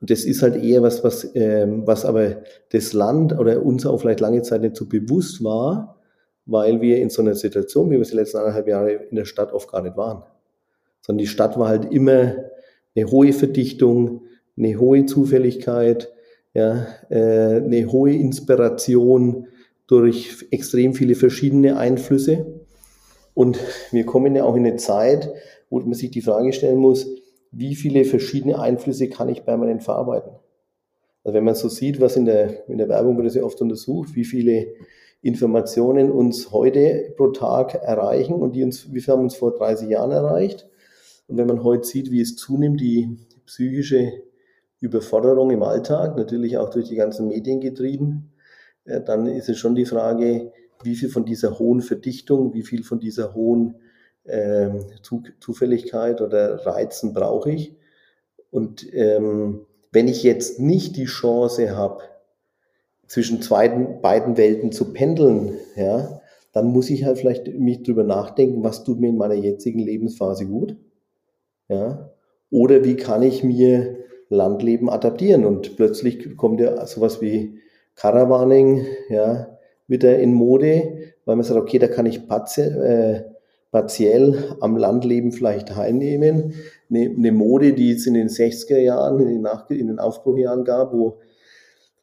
Und 0.00 0.10
das 0.10 0.24
ist 0.24 0.42
halt 0.42 0.62
eher 0.62 0.82
was, 0.82 1.02
was, 1.02 1.30
ähm, 1.34 1.86
was 1.86 2.04
aber 2.04 2.42
das 2.72 2.92
Land 2.92 3.38
oder 3.38 3.64
uns 3.64 3.86
auch 3.86 3.98
vielleicht 3.98 4.20
lange 4.20 4.42
Zeit 4.42 4.60
nicht 4.60 4.76
so 4.76 4.86
bewusst 4.86 5.42
war, 5.42 5.98
weil 6.46 6.80
wir 6.80 6.98
in 6.98 7.10
so 7.10 7.22
einer 7.22 7.34
Situation, 7.34 7.90
wie 7.90 7.94
wir 7.94 8.02
es 8.02 8.10
die 8.10 8.16
letzten 8.16 8.38
anderthalb 8.38 8.68
Jahre 8.68 8.92
in 8.92 9.16
der 9.16 9.24
Stadt 9.24 9.52
oft 9.52 9.70
gar 9.70 9.82
nicht 9.82 9.96
waren. 9.96 10.22
Sondern 11.00 11.18
die 11.18 11.26
Stadt 11.26 11.58
war 11.58 11.68
halt 11.68 11.90
immer 11.90 12.34
eine 12.94 13.10
hohe 13.10 13.32
Verdichtung, 13.32 14.22
eine 14.56 14.78
hohe 14.78 15.06
Zufälligkeit, 15.06 16.12
ja, 16.52 16.86
äh, 17.08 17.62
eine 17.62 17.90
hohe 17.90 18.12
Inspiration 18.12 19.48
durch 19.86 20.46
extrem 20.50 20.94
viele 20.94 21.14
verschiedene 21.14 21.76
Einflüsse. 21.76 22.60
Und 23.34 23.58
wir 23.90 24.06
kommen 24.06 24.34
ja 24.34 24.44
auch 24.44 24.56
in 24.56 24.66
eine 24.66 24.76
Zeit, 24.76 25.32
wo 25.70 25.80
man 25.80 25.94
sich 25.94 26.10
die 26.10 26.22
Frage 26.22 26.52
stellen 26.52 26.78
muss, 26.78 27.06
wie 27.50 27.74
viele 27.74 28.04
verschiedene 28.04 28.58
Einflüsse 28.58 29.08
kann 29.08 29.28
ich 29.28 29.44
permanent 29.44 29.82
verarbeiten? 29.82 30.32
Also 31.22 31.36
wenn 31.36 31.44
man 31.44 31.54
so 31.54 31.68
sieht, 31.68 32.00
was 32.00 32.16
in 32.16 32.26
der, 32.26 32.68
in 32.68 32.78
der 32.78 32.88
Werbung 32.88 33.16
wird 33.16 33.26
das 33.26 33.34
ja 33.34 33.44
oft 33.44 33.60
untersucht, 33.60 34.14
wie 34.14 34.24
viele 34.24 34.74
Informationen 35.22 36.10
uns 36.10 36.52
heute 36.52 37.14
pro 37.16 37.28
Tag 37.28 37.74
erreichen 37.74 38.34
und 38.34 38.54
die 38.54 38.62
uns, 38.62 38.92
wie 38.92 39.00
viel 39.00 39.14
haben 39.14 39.22
uns 39.22 39.36
vor 39.36 39.54
30 39.54 39.88
Jahren 39.88 40.10
erreicht. 40.10 40.68
Und 41.28 41.38
wenn 41.38 41.46
man 41.46 41.64
heute 41.64 41.86
sieht, 41.86 42.10
wie 42.10 42.20
es 42.20 42.36
zunimmt, 42.36 42.80
die 42.80 43.16
psychische 43.46 44.12
Überforderung 44.80 45.50
im 45.50 45.62
Alltag, 45.62 46.16
natürlich 46.16 46.58
auch 46.58 46.68
durch 46.68 46.88
die 46.88 46.96
ganzen 46.96 47.28
Medien 47.28 47.60
getrieben, 47.60 48.33
dann 48.84 49.26
ist 49.26 49.48
es 49.48 49.58
schon 49.58 49.74
die 49.74 49.86
Frage, 49.86 50.52
wie 50.82 50.94
viel 50.94 51.08
von 51.08 51.24
dieser 51.24 51.58
hohen 51.58 51.80
Verdichtung, 51.80 52.54
wie 52.54 52.62
viel 52.62 52.84
von 52.84 53.00
dieser 53.00 53.34
hohen 53.34 53.76
äh, 54.24 54.70
Zufälligkeit 55.40 56.20
oder 56.20 56.66
Reizen 56.66 57.14
brauche 57.14 57.50
ich. 57.50 57.74
Und 58.50 58.86
ähm, 58.92 59.66
wenn 59.92 60.08
ich 60.08 60.22
jetzt 60.22 60.60
nicht 60.60 60.96
die 60.96 61.06
Chance 61.06 61.76
habe, 61.76 62.02
zwischen 63.06 63.42
zweiten, 63.42 64.00
beiden 64.00 64.36
Welten 64.36 64.72
zu 64.72 64.92
pendeln, 64.92 65.56
ja, 65.76 66.20
dann 66.52 66.66
muss 66.66 66.90
ich 66.90 67.04
halt 67.04 67.18
vielleicht 67.18 67.46
mich 67.58 67.82
drüber 67.82 68.04
nachdenken, 68.04 68.64
was 68.64 68.84
tut 68.84 69.00
mir 69.00 69.08
in 69.08 69.16
meiner 69.16 69.34
jetzigen 69.34 69.80
Lebensphase 69.80 70.46
gut, 70.46 70.76
ja, 71.68 72.10
oder 72.50 72.84
wie 72.84 72.96
kann 72.96 73.22
ich 73.22 73.42
mir 73.42 73.98
Landleben 74.28 74.88
adaptieren? 74.88 75.44
Und 75.44 75.76
plötzlich 75.76 76.36
kommt 76.36 76.60
ja 76.60 76.86
sowas 76.86 77.20
wie 77.20 77.58
Caravaning, 77.96 78.86
ja, 79.08 79.58
wieder 79.86 80.18
in 80.18 80.32
Mode, 80.32 81.12
weil 81.24 81.36
man 81.36 81.44
sagt, 81.44 81.60
okay, 81.60 81.78
da 81.78 81.88
kann 81.88 82.06
ich 82.06 82.26
partiell, 82.26 82.82
äh, 82.82 83.34
partiell 83.70 84.56
am 84.60 84.76
Landleben 84.76 85.32
vielleicht 85.32 85.68
teilnehmen. 85.68 86.54
Eine, 86.90 87.10
eine 87.16 87.32
Mode, 87.32 87.72
die 87.72 87.92
es 87.92 88.06
in 88.06 88.14
den 88.14 88.28
60er 88.28 88.78
Jahren, 88.78 89.20
in 89.20 89.28
den, 89.28 89.42
Nach 89.42 89.68
in 89.70 89.88
den 89.88 89.98
Aufbruchjahren 89.98 90.64
gab, 90.64 90.92
wo, 90.92 91.18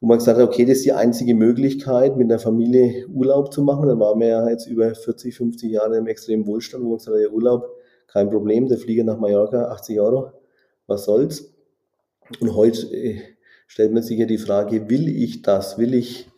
wo 0.00 0.06
man 0.06 0.18
gesagt 0.18 0.38
hat, 0.38 0.46
okay, 0.46 0.64
das 0.64 0.78
ist 0.78 0.84
die 0.84 0.92
einzige 0.92 1.34
Möglichkeit, 1.34 2.16
mit 2.16 2.30
der 2.30 2.38
Familie 2.38 3.06
Urlaub 3.08 3.52
zu 3.52 3.62
machen. 3.62 3.88
Dann 3.88 4.00
waren 4.00 4.20
wir 4.20 4.28
ja 4.28 4.48
jetzt 4.48 4.66
über 4.66 4.94
40, 4.94 5.34
50 5.34 5.70
Jahre 5.70 5.96
im 5.96 6.06
extremen 6.06 6.46
Wohlstand, 6.46 6.84
wo 6.84 6.90
man 6.90 6.98
gesagt 6.98 7.16
hat, 7.16 7.22
ja, 7.22 7.30
Urlaub, 7.30 7.70
kein 8.06 8.28
Problem, 8.28 8.68
der 8.68 8.78
Flieger 8.78 9.04
nach 9.04 9.18
Mallorca, 9.18 9.70
80 9.70 9.98
Euro, 10.00 10.32
was 10.86 11.04
soll's. 11.04 11.54
Und 12.40 12.54
heute 12.54 12.86
äh, 12.94 13.20
stellt 13.72 13.94
man 13.94 14.02
sich 14.02 14.18
ja 14.18 14.26
die 14.26 14.36
Frage, 14.36 14.90
will 14.90 15.08
ich 15.08 15.40
das? 15.40 15.78
Will 15.78 15.94
ich 15.94 16.28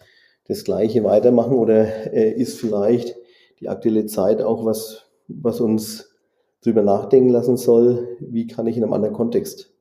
das 0.47 0.63
Gleiche 0.63 1.03
weitermachen 1.03 1.55
oder 1.55 2.13
äh, 2.13 2.31
ist 2.31 2.61
vielleicht 2.61 3.17
die 3.59 3.69
aktuelle 3.69 4.07
Zeit 4.07 4.41
auch 4.41 4.65
was, 4.65 5.07
was 5.27 5.61
uns 5.61 6.15
drüber 6.63 6.83
nachdenken 6.83 7.31
lassen 7.31 7.57
soll, 7.57 8.17
wie 8.21 8.47
kann 8.47 8.69
ich 8.69 8.77
in 8.77 8.85
einem 8.85 8.93
anderen 8.93 9.17
Kontext 9.17 9.75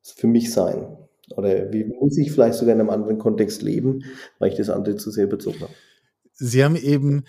für 0.00 0.28
mich 0.28 0.52
sein? 0.52 0.96
Oder 1.36 1.72
wie 1.72 1.86
muss 1.86 2.16
ich 2.16 2.30
vielleicht 2.30 2.54
sogar 2.54 2.74
in 2.74 2.80
einem 2.80 2.90
anderen 2.90 3.18
Kontext 3.18 3.62
leben, 3.62 4.04
weil 4.38 4.52
ich 4.52 4.56
das 4.56 4.70
andere 4.70 4.94
zu 4.94 5.10
sehr 5.10 5.26
bezogen 5.26 5.62
habe? 5.62 5.74
Sie 6.34 6.62
haben 6.62 6.76
eben 6.76 7.24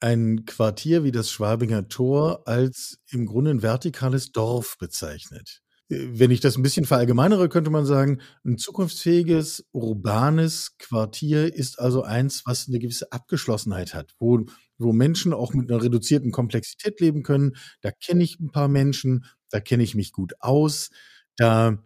ein 0.00 0.44
Quartier 0.44 1.04
wie 1.04 1.12
das 1.12 1.30
Schwabinger 1.30 1.86
Tor 1.86 2.48
als 2.48 2.98
im 3.12 3.26
Grunde 3.26 3.52
ein 3.52 3.62
vertikales 3.62 4.32
Dorf 4.32 4.76
bezeichnet. 4.80 5.62
Wenn 5.92 6.30
ich 6.30 6.38
das 6.38 6.56
ein 6.56 6.62
bisschen 6.62 6.86
verallgemeinere, 6.86 7.48
könnte 7.48 7.70
man 7.70 7.84
sagen, 7.84 8.20
ein 8.44 8.58
zukunftsfähiges, 8.58 9.66
urbanes 9.72 10.76
Quartier 10.78 11.52
ist 11.52 11.80
also 11.80 12.04
eins, 12.04 12.46
was 12.46 12.68
eine 12.68 12.78
gewisse 12.78 13.10
Abgeschlossenheit 13.10 13.92
hat, 13.94 14.14
wo 14.20 14.44
wo 14.78 14.92
Menschen 14.92 15.32
auch 15.34 15.52
mit 15.52 15.70
einer 15.70 15.82
reduzierten 15.82 16.30
Komplexität 16.30 17.00
leben 17.00 17.22
können. 17.24 17.56
Da 17.82 17.90
kenne 17.90 18.22
ich 18.22 18.38
ein 18.40 18.50
paar 18.52 18.68
Menschen, 18.68 19.24
da 19.50 19.58
kenne 19.60 19.82
ich 19.82 19.94
mich 19.96 20.12
gut 20.12 20.34
aus, 20.40 20.90
da 21.36 21.82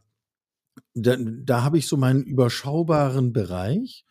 da 0.94 1.16
da 1.18 1.62
habe 1.64 1.78
ich 1.78 1.86
so 1.88 1.96
meinen 1.96 2.22
überschaubaren 2.24 3.32
Bereich 3.32 4.04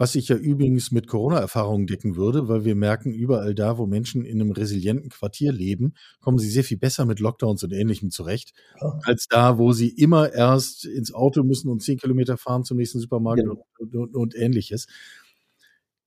was 0.00 0.12
sich 0.12 0.28
ja 0.28 0.36
übrigens 0.36 0.92
mit 0.92 1.08
Corona-Erfahrungen 1.08 1.86
decken 1.86 2.16
würde, 2.16 2.48
weil 2.48 2.64
wir 2.64 2.74
merken, 2.74 3.12
überall 3.12 3.54
da, 3.54 3.76
wo 3.76 3.84
Menschen 3.84 4.24
in 4.24 4.40
einem 4.40 4.50
resilienten 4.50 5.10
Quartier 5.10 5.52
leben, 5.52 5.92
kommen 6.20 6.38
sie 6.38 6.48
sehr 6.48 6.64
viel 6.64 6.78
besser 6.78 7.04
mit 7.04 7.20
Lockdowns 7.20 7.62
und 7.64 7.74
Ähnlichem 7.74 8.10
zurecht, 8.10 8.54
ja. 8.80 8.98
als 9.04 9.26
da, 9.28 9.58
wo 9.58 9.72
sie 9.72 9.90
immer 9.90 10.32
erst 10.32 10.86
ins 10.86 11.12
Auto 11.12 11.42
müssen 11.42 11.68
und 11.68 11.82
zehn 11.82 11.98
Kilometer 11.98 12.38
fahren 12.38 12.64
zum 12.64 12.78
nächsten 12.78 12.98
Supermarkt 12.98 13.42
ja. 13.42 13.50
und, 13.50 13.94
und, 13.94 14.16
und 14.16 14.34
Ähnliches. 14.34 14.86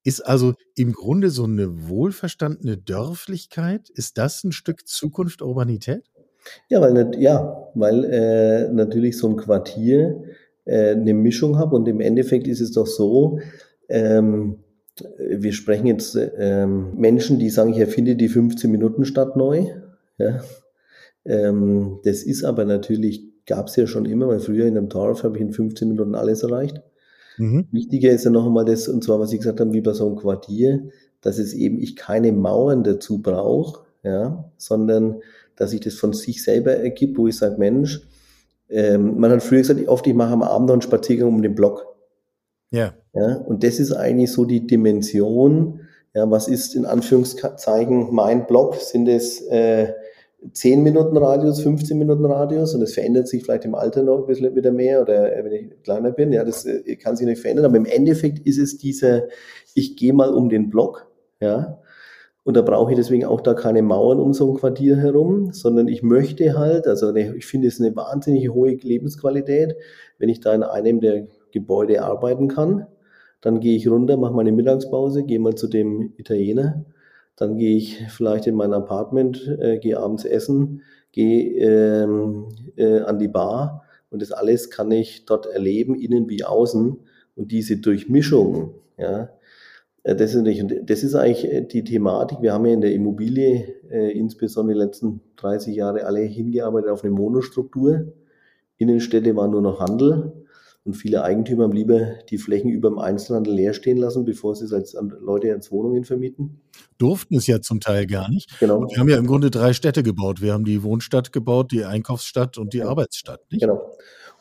Ist 0.04 0.22
also 0.22 0.56
im 0.76 0.94
Grunde 0.94 1.30
so 1.30 1.44
eine 1.44 1.88
wohlverstandene 1.88 2.80
Dörflichkeit, 2.80 3.92
ist 3.92 4.18
das 4.18 4.44
ein 4.44 4.54
Stück 4.54 4.88
Zukunft 4.88 5.44
Urbanität? 5.44 6.02
Ja, 6.68 6.82
weil, 6.82 7.12
ja, 7.20 7.70
weil 7.76 8.06
äh, 8.06 8.70
natürlich 8.74 9.20
so 9.20 9.30
ein 9.30 9.38
Quartier 9.38 10.24
äh, 10.66 10.94
eine 10.94 11.14
Mischung 11.14 11.60
hat 11.60 11.74
und 11.74 11.88
im 11.88 12.02
Endeffekt 12.02 12.48
ist 12.48 12.60
es 12.60 12.72
doch 12.72 12.88
so, 12.88 13.40
ähm, 13.90 14.58
wir 15.18 15.54
sprechen 15.54 15.88
jetzt 15.88 16.18
ähm, 16.38 16.96
Menschen, 16.96 17.40
die 17.40 17.50
sagen, 17.50 17.74
ich 17.74 17.80
erfinde 17.80 18.16
die 18.16 18.30
15-Minuten-Stadt 18.30 19.36
neu. 19.36 19.66
Ja. 20.18 20.42
Ähm, 21.26 22.00
das 22.04 22.24
ist 22.24 22.44
aber 22.44 22.66
natürlich, 22.66 23.24
gab 23.46 23.68
es 23.68 23.76
ja 23.76 23.88
schon 23.88 24.06
immer, 24.06 24.28
weil 24.28 24.40
früher 24.40 24.66
in 24.66 24.78
einem 24.78 24.90
Dorf 24.90 25.24
habe 25.24 25.38
ich 25.38 25.42
in 25.42 25.52
15 25.52 25.88
Minuten 25.88 26.16
alles 26.16 26.44
erreicht. 26.44 26.82
Mhm. 27.38 27.68
Wichtiger 27.72 28.12
ist 28.12 28.26
ja 28.26 28.32
noch 28.32 28.46
einmal 28.46 28.66
das, 28.66 28.88
und 28.88 29.04
zwar, 29.04 29.20
was 29.20 29.32
Sie 29.32 29.38
gesagt 29.38 29.60
haben, 29.60 29.74
wie 29.74 29.82
bei 29.82 29.94
so 29.94 30.06
einem 30.06 30.18
Quartier, 30.18 30.90
dass 31.22 31.40
es 31.40 31.54
eben 31.54 31.80
ich 31.80 31.96
keine 31.96 32.32
Mauern 32.32 32.84
dazu 32.84 33.22
brauche, 33.22 33.86
ja, 34.04 34.52
sondern 34.58 35.22
dass 35.56 35.72
sich 35.72 35.80
das 35.80 35.96
von 35.96 36.14
sich 36.14 36.44
selber 36.44 36.76
ergibt, 36.76 37.18
wo 37.18 37.28
ich 37.28 37.38
sage, 37.38 37.58
Mensch, 37.58 38.02
ähm, 38.70 39.20
man 39.20 39.32
hat 39.32 39.44
früher 39.44 39.60
gesagt, 39.60 39.88
oft 39.88 40.06
ich 40.06 40.14
mache 40.14 40.34
am 40.34 40.44
Abend 40.44 40.68
noch 40.68 40.74
einen 40.74 40.82
Spaziergang 40.82 41.30
um 41.30 41.42
den 41.42 41.56
Block. 41.56 41.93
Ja. 42.74 42.96
ja. 43.14 43.38
Und 43.38 43.64
das 43.64 43.80
ist 43.80 43.94
eigentlich 43.94 44.32
so 44.32 44.46
die 44.46 44.66
Dimension. 44.66 45.82
Ja, 46.14 46.30
was 46.30 46.48
ist 46.48 46.76
in 46.76 46.86
Anführungszeichen 46.86 48.14
mein 48.14 48.46
Block? 48.48 48.76
Sind 48.76 49.08
es 49.08 49.42
äh, 49.48 49.94
10 50.52 50.84
Minuten 50.84 51.16
Radius, 51.18 51.62
15 51.62 51.98
Minuten 51.98 52.26
Radius? 52.26 52.74
Und 52.74 52.82
das 52.82 52.94
verändert 52.94 53.28
sich 53.28 53.44
vielleicht 53.44 53.66
im 53.66 53.76
Alter 53.76 54.04
noch 54.04 54.20
ein 54.20 54.26
bisschen 54.26 54.56
wieder 54.56 54.72
mehr 54.72 55.02
oder 55.02 55.36
äh, 55.36 55.46
wenn 55.46 55.54
ich 55.54 55.84
kleiner 55.84 56.12
bin. 56.12 56.34
Ja, 56.34 56.44
das 56.44 56.66
äh, 56.66 56.96
kann 56.96 57.16
sich 57.16 57.28
nicht 57.28 57.42
verändern. 57.42 57.66
Aber 57.66 57.78
im 57.78 57.86
Endeffekt 57.86 58.40
ist 58.46 58.58
es 58.58 58.78
dieser, 58.78 59.28
ich 59.76 59.96
gehe 59.96 60.14
mal 60.14 60.34
um 60.34 60.50
den 60.50 60.70
Block. 60.70 61.08
Ja. 61.40 61.80
Und 62.44 62.58
da 62.58 62.62
brauche 62.62 62.92
ich 62.92 62.98
deswegen 62.98 63.26
auch 63.26 63.40
da 63.40 63.54
keine 63.54 63.84
Mauern 63.84 64.20
um 64.20 64.34
so 64.34 64.52
ein 64.52 64.58
Quartier 64.58 64.98
herum, 64.98 65.54
sondern 65.54 65.88
ich 65.88 66.04
möchte 66.04 66.58
halt, 66.58 66.88
also 66.88 67.16
ich 67.16 67.46
finde 67.46 67.70
es 67.70 67.80
eine 67.80 67.96
wahnsinnig 67.96 68.50
hohe 68.50 68.72
Lebensqualität, 68.72 69.76
wenn 70.18 70.28
ich 70.28 70.42
da 70.42 70.54
in 70.54 70.64
einem 70.64 71.00
der 71.00 71.28
Gebäude 71.54 72.04
arbeiten 72.04 72.50
kann. 72.50 72.88
Dann 73.40 73.62
gehe 73.62 73.78
ich 73.78 73.88
runter, 73.88 74.18
mache 74.18 74.34
meine 74.34 74.52
Mittagspause, 74.52 75.24
gehe 75.24 75.40
mal 75.40 75.56
zu 75.56 75.68
dem 75.68 76.14
Italiener. 76.18 76.84
Dann 77.38 77.58
gehe 77.58 77.78
ich 77.78 78.06
vielleicht 78.10 78.48
in 78.48 78.56
mein 78.56 78.74
Apartment, 78.74 79.48
äh, 79.60 79.80
gehe 79.80 79.98
abends 79.98 80.26
essen, 80.26 80.82
gehe 81.14 81.54
ähm, 81.58 82.50
äh, 82.76 83.00
an 83.00 83.20
die 83.20 83.28
Bar 83.30 83.84
und 84.14 84.22
das 84.22 84.32
alles 84.32 84.70
kann 84.70 84.92
ich 84.92 85.26
dort 85.26 85.48
erleben, 85.48 85.96
innen 85.96 86.30
wie 86.30 86.44
außen. 86.44 86.98
Und 87.36 87.52
diese 87.52 87.78
Durchmischung, 87.78 88.76
ja, 88.96 89.30
äh, 90.04 90.16
das 90.16 90.36
ist, 90.36 90.44
nicht, 90.44 90.64
das 90.88 91.04
ist 91.04 91.16
eigentlich 91.16 91.52
äh, 91.52 91.62
die 91.62 91.84
Thematik. 91.84 92.38
Wir 92.42 92.54
haben 92.54 92.66
ja 92.68 92.74
in 92.74 92.82
der 92.82 92.94
Immobilie, 92.94 93.74
äh, 93.90 94.12
insbesondere 94.12 94.78
die 94.78 94.84
letzten 94.86 95.22
30 95.38 95.76
Jahre, 95.76 96.06
alle 96.06 96.20
hingearbeitet 96.20 96.92
auf 96.92 97.04
eine 97.04 97.12
Monostruktur. 97.12 98.14
Innenstädte 98.78 99.36
waren 99.36 99.50
nur 99.50 99.62
noch 99.62 99.80
Handel. 99.80 100.43
Und 100.86 100.96
viele 100.96 101.24
Eigentümer 101.24 101.64
haben 101.64 101.72
lieber 101.72 102.16
die 102.30 102.38
Flächen 102.38 102.70
über 102.70 102.90
dem 102.90 103.00
Einzelhandel 103.00 103.54
leer 103.54 103.74
stehen 103.74 103.98
lassen, 103.98 104.26
bevor 104.26 104.54
sie 104.56 104.66
es 104.66 104.74
als 104.74 104.98
Leute 105.22 105.54
als 105.54 105.72
Wohnungen 105.72 106.04
vermieten. 106.04 106.62
Durften 106.98 107.36
es 107.36 107.48
ja 107.48 107.62
zum 107.62 107.80
Teil 107.80 108.06
gar 108.06 108.30
nicht. 108.30 108.60
Genau. 108.60 108.80
Und 108.80 108.92
wir 108.92 109.00
haben 109.00 109.08
ja 109.08 109.18
im 109.18 109.26
Grunde 109.26 109.50
drei 109.50 109.72
Städte 109.72 110.04
gebaut. 110.04 110.42
Wir 110.42 110.52
haben 110.52 110.66
die 110.66 110.84
Wohnstadt 110.84 111.32
gebaut, 111.32 111.72
die 111.72 111.86
Einkaufsstadt 111.86 112.58
und 112.58 112.74
die 112.74 112.80
ja. 112.80 112.90
Arbeitsstadt. 112.90 113.40
Nicht? 113.50 113.62
Genau. 113.62 113.82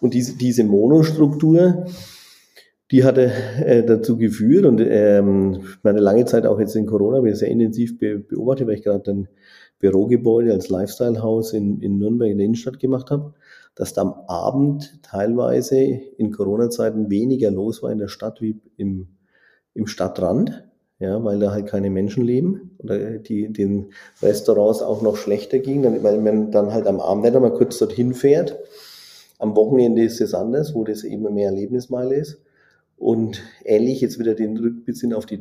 Und 0.00 0.14
diese, 0.14 0.36
diese 0.36 0.64
Monostruktur, 0.64 1.86
die 2.90 3.04
hatte 3.04 3.32
äh, 3.64 3.84
dazu 3.84 4.16
geführt 4.16 4.66
und 4.66 4.80
ähm, 4.80 5.60
meine 5.84 6.00
lange 6.00 6.24
Zeit 6.24 6.44
auch 6.44 6.58
jetzt 6.58 6.74
in 6.74 6.86
Corona 6.86 7.18
habe 7.18 7.30
ich 7.30 7.36
sehr 7.36 7.48
intensiv 7.48 7.98
be 7.98 8.18
beobachtet, 8.18 8.66
weil 8.66 8.74
ich 8.74 8.82
gerade 8.82 9.08
ein 9.12 9.28
Bürogebäude 9.78 10.52
als 10.52 10.68
Lifestyle-Haus 10.68 11.52
in, 11.52 11.80
in 11.80 11.98
Nürnberg 11.98 12.30
in 12.30 12.38
der 12.38 12.46
Innenstadt 12.46 12.80
gemacht 12.80 13.10
habe 13.10 13.32
dass 13.74 13.94
da 13.94 14.02
am 14.02 14.14
Abend 14.26 15.02
teilweise 15.02 15.78
in 15.80 16.30
Corona-Zeiten 16.30 17.10
weniger 17.10 17.50
los 17.50 17.82
war 17.82 17.90
in 17.90 17.98
der 17.98 18.08
Stadt 18.08 18.40
wie 18.40 18.60
im, 18.76 19.08
im 19.74 19.86
Stadtrand, 19.86 20.64
ja, 20.98 21.22
weil 21.24 21.38
da 21.38 21.52
halt 21.52 21.66
keine 21.66 21.90
Menschen 21.90 22.24
leben 22.24 22.76
oder 22.78 23.18
die 23.18 23.52
den 23.52 23.92
Restaurants 24.22 24.82
auch 24.82 25.02
noch 25.02 25.16
schlechter 25.16 25.58
ging, 25.58 25.82
weil 26.02 26.20
man 26.20 26.50
dann 26.50 26.72
halt 26.72 26.86
am 26.86 27.00
Abend 27.00 27.24
nicht 27.24 27.34
einmal 27.34 27.54
kurz 27.54 27.78
dorthin 27.78 28.14
fährt. 28.14 28.58
Am 29.38 29.56
Wochenende 29.56 30.04
ist 30.04 30.20
es 30.20 30.34
anders, 30.34 30.74
wo 30.74 30.84
das 30.84 31.02
eben 31.02 31.32
mehr 31.34 31.48
Erlebnismeile 31.48 32.14
ist. 32.14 32.40
Und 32.96 33.42
ähnlich 33.64 34.00
jetzt 34.00 34.20
wieder 34.20 34.34
den 34.34 34.56
Rückbezug 34.56 35.14
auf 35.14 35.26
die, 35.26 35.40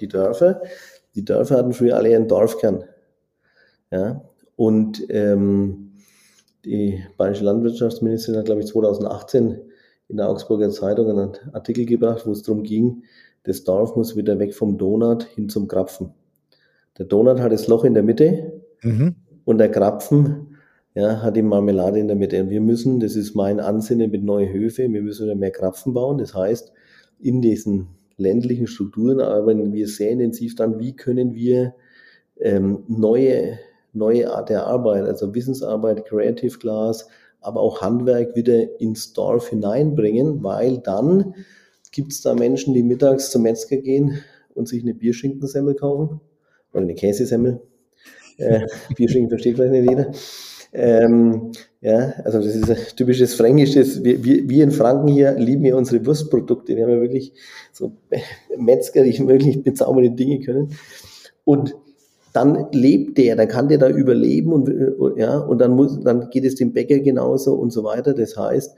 die 0.00 0.08
Dörfer. 0.08 0.60
Die 1.14 1.24
Dörfer 1.24 1.56
hatten 1.56 1.72
früher 1.72 1.96
alle 1.96 2.14
einen 2.14 2.28
Dorfkern. 2.28 2.84
Ja, 3.90 4.22
und 4.56 5.06
ähm, 5.08 5.87
die 6.64 7.04
bayerische 7.16 7.44
Landwirtschaftsministerin 7.44 8.38
hat, 8.38 8.46
glaube 8.46 8.60
ich, 8.60 8.66
2018 8.66 9.58
in 10.08 10.16
der 10.16 10.28
Augsburger 10.28 10.70
Zeitung 10.70 11.10
einen 11.10 11.32
Artikel 11.52 11.84
gebracht, 11.84 12.26
wo 12.26 12.32
es 12.32 12.42
darum 12.42 12.62
ging, 12.62 13.04
das 13.44 13.64
Dorf 13.64 13.96
muss 13.96 14.16
wieder 14.16 14.38
weg 14.38 14.54
vom 14.54 14.78
Donut 14.78 15.24
hin 15.24 15.48
zum 15.48 15.68
Krapfen. 15.68 16.12
Der 16.98 17.06
Donut 17.06 17.40
hat 17.40 17.52
das 17.52 17.68
Loch 17.68 17.84
in 17.84 17.94
der 17.94 18.02
Mitte 18.02 18.60
mhm. 18.82 19.14
und 19.44 19.58
der 19.58 19.70
Krapfen 19.70 20.58
ja, 20.94 21.22
hat 21.22 21.36
die 21.36 21.42
Marmelade 21.42 21.98
in 21.98 22.08
der 22.08 22.16
Mitte. 22.16 22.42
Und 22.42 22.50
wir 22.50 22.60
müssen, 22.60 23.00
das 23.00 23.14
ist 23.14 23.34
mein 23.34 23.60
Ansinnen 23.60 24.10
mit 24.10 24.24
neuen 24.24 24.52
Höfe, 24.52 24.88
wir 24.90 25.02
müssen 25.02 25.26
wieder 25.26 25.36
mehr 25.36 25.52
Krapfen 25.52 25.94
bauen. 25.94 26.18
Das 26.18 26.34
heißt, 26.34 26.72
in 27.20 27.40
diesen 27.40 27.88
ländlichen 28.16 28.66
Strukturen 28.66 29.20
arbeiten 29.20 29.72
wir 29.72 29.86
sehr 29.86 30.10
intensiv 30.10 30.56
dann, 30.56 30.78
wie 30.80 30.96
können 30.96 31.34
wir 31.34 31.74
ähm, 32.40 32.84
neue, 32.88 33.58
neue 33.92 34.32
Art 34.32 34.48
der 34.48 34.66
Arbeit, 34.66 35.04
also 35.04 35.34
Wissensarbeit, 35.34 36.04
Creative 36.06 36.58
Class, 36.58 37.08
aber 37.40 37.60
auch 37.60 37.80
Handwerk 37.80 38.34
wieder 38.36 38.80
ins 38.80 39.12
Dorf 39.12 39.48
hineinbringen, 39.48 40.42
weil 40.42 40.78
dann 40.78 41.34
gibt 41.92 42.12
es 42.12 42.22
da 42.22 42.34
Menschen, 42.34 42.74
die 42.74 42.82
mittags 42.82 43.30
zum 43.30 43.42
Metzger 43.42 43.76
gehen 43.78 44.20
und 44.54 44.68
sich 44.68 44.82
eine 44.82 44.94
Bierschinkensemmel 44.94 45.74
kaufen 45.74 46.20
oder 46.72 46.82
eine 46.82 46.94
Käsesemmel. 46.94 47.60
Äh, 48.36 48.66
Bierschinken 48.96 49.30
versteht 49.30 49.56
vielleicht 49.56 49.72
nicht 49.72 49.88
jeder. 49.88 50.12
Ähm, 50.72 51.52
ja, 51.80 52.12
also 52.24 52.38
das 52.38 52.54
ist 52.54 52.70
ein 52.70 52.76
typisches 52.96 53.34
Fränkisches. 53.34 54.04
Wir, 54.04 54.22
wir, 54.22 54.48
wir 54.48 54.64
in 54.64 54.70
Franken 54.70 55.08
hier 55.08 55.32
lieben 55.32 55.64
ja 55.64 55.76
unsere 55.76 56.04
Wurstprodukte. 56.04 56.76
Wir 56.76 56.84
haben 56.84 56.92
ja 56.92 57.00
wirklich 57.00 57.32
so 57.72 57.92
Metzger, 58.58 59.02
die 59.02 59.26
wirklich 59.26 59.62
bezaubernde 59.62 60.10
Dinge 60.10 60.40
können. 60.40 60.76
Und 61.44 61.74
dann 62.38 62.68
lebt 62.72 63.18
der, 63.18 63.34
dann 63.34 63.48
kann 63.48 63.68
der 63.68 63.78
da 63.78 63.88
überleben 63.88 64.52
und, 64.52 64.70
ja, 65.16 65.38
und 65.38 65.58
dann 65.58 65.72
muss, 65.72 66.00
dann 66.00 66.30
geht 66.30 66.44
es 66.44 66.54
dem 66.54 66.72
Bäcker 66.72 67.00
genauso 67.00 67.54
und 67.54 67.72
so 67.72 67.82
weiter. 67.82 68.14
Das 68.14 68.36
heißt, 68.36 68.76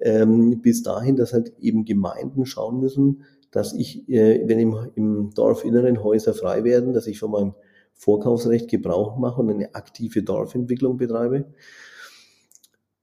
ähm, 0.00 0.62
bis 0.62 0.82
dahin, 0.82 1.16
dass 1.16 1.34
halt 1.34 1.52
eben 1.60 1.84
Gemeinden 1.84 2.46
schauen 2.46 2.80
müssen, 2.80 3.24
dass 3.50 3.74
ich, 3.74 4.08
äh, 4.08 4.42
wenn 4.46 4.58
im, 4.58 4.76
im 4.94 5.30
Dorfinneren 5.34 6.02
Häuser 6.02 6.32
frei 6.32 6.64
werden, 6.64 6.94
dass 6.94 7.06
ich 7.06 7.18
von 7.18 7.32
meinem 7.32 7.54
Vorkaufsrecht 7.92 8.70
Gebrauch 8.70 9.18
mache 9.18 9.42
und 9.42 9.50
eine 9.50 9.74
aktive 9.74 10.22
Dorfentwicklung 10.22 10.96
betreibe. 10.96 11.44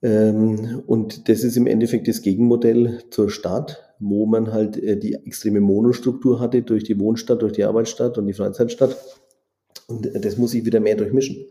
Ähm, 0.01 0.81
und 0.87 1.29
das 1.29 1.43
ist 1.43 1.55
im 1.55 1.67
Endeffekt 1.67 2.07
das 2.07 2.23
Gegenmodell 2.23 3.03
zur 3.11 3.29
Stadt, 3.29 3.93
wo 3.99 4.25
man 4.25 4.51
halt 4.51 4.75
äh, 4.81 4.97
die 4.97 5.13
extreme 5.13 5.61
Monostruktur 5.61 6.39
hatte 6.39 6.63
durch 6.63 6.83
die 6.83 6.99
Wohnstadt, 6.99 7.43
durch 7.43 7.53
die 7.53 7.63
Arbeitsstadt 7.63 8.17
und 8.17 8.25
die 8.25 8.33
Freizeitstadt. 8.33 8.97
Und 9.89 10.15
äh, 10.15 10.19
das 10.19 10.37
muss 10.37 10.53
ich 10.53 10.65
wieder 10.65 10.79
mehr 10.79 10.95
durchmischen. 10.95 11.47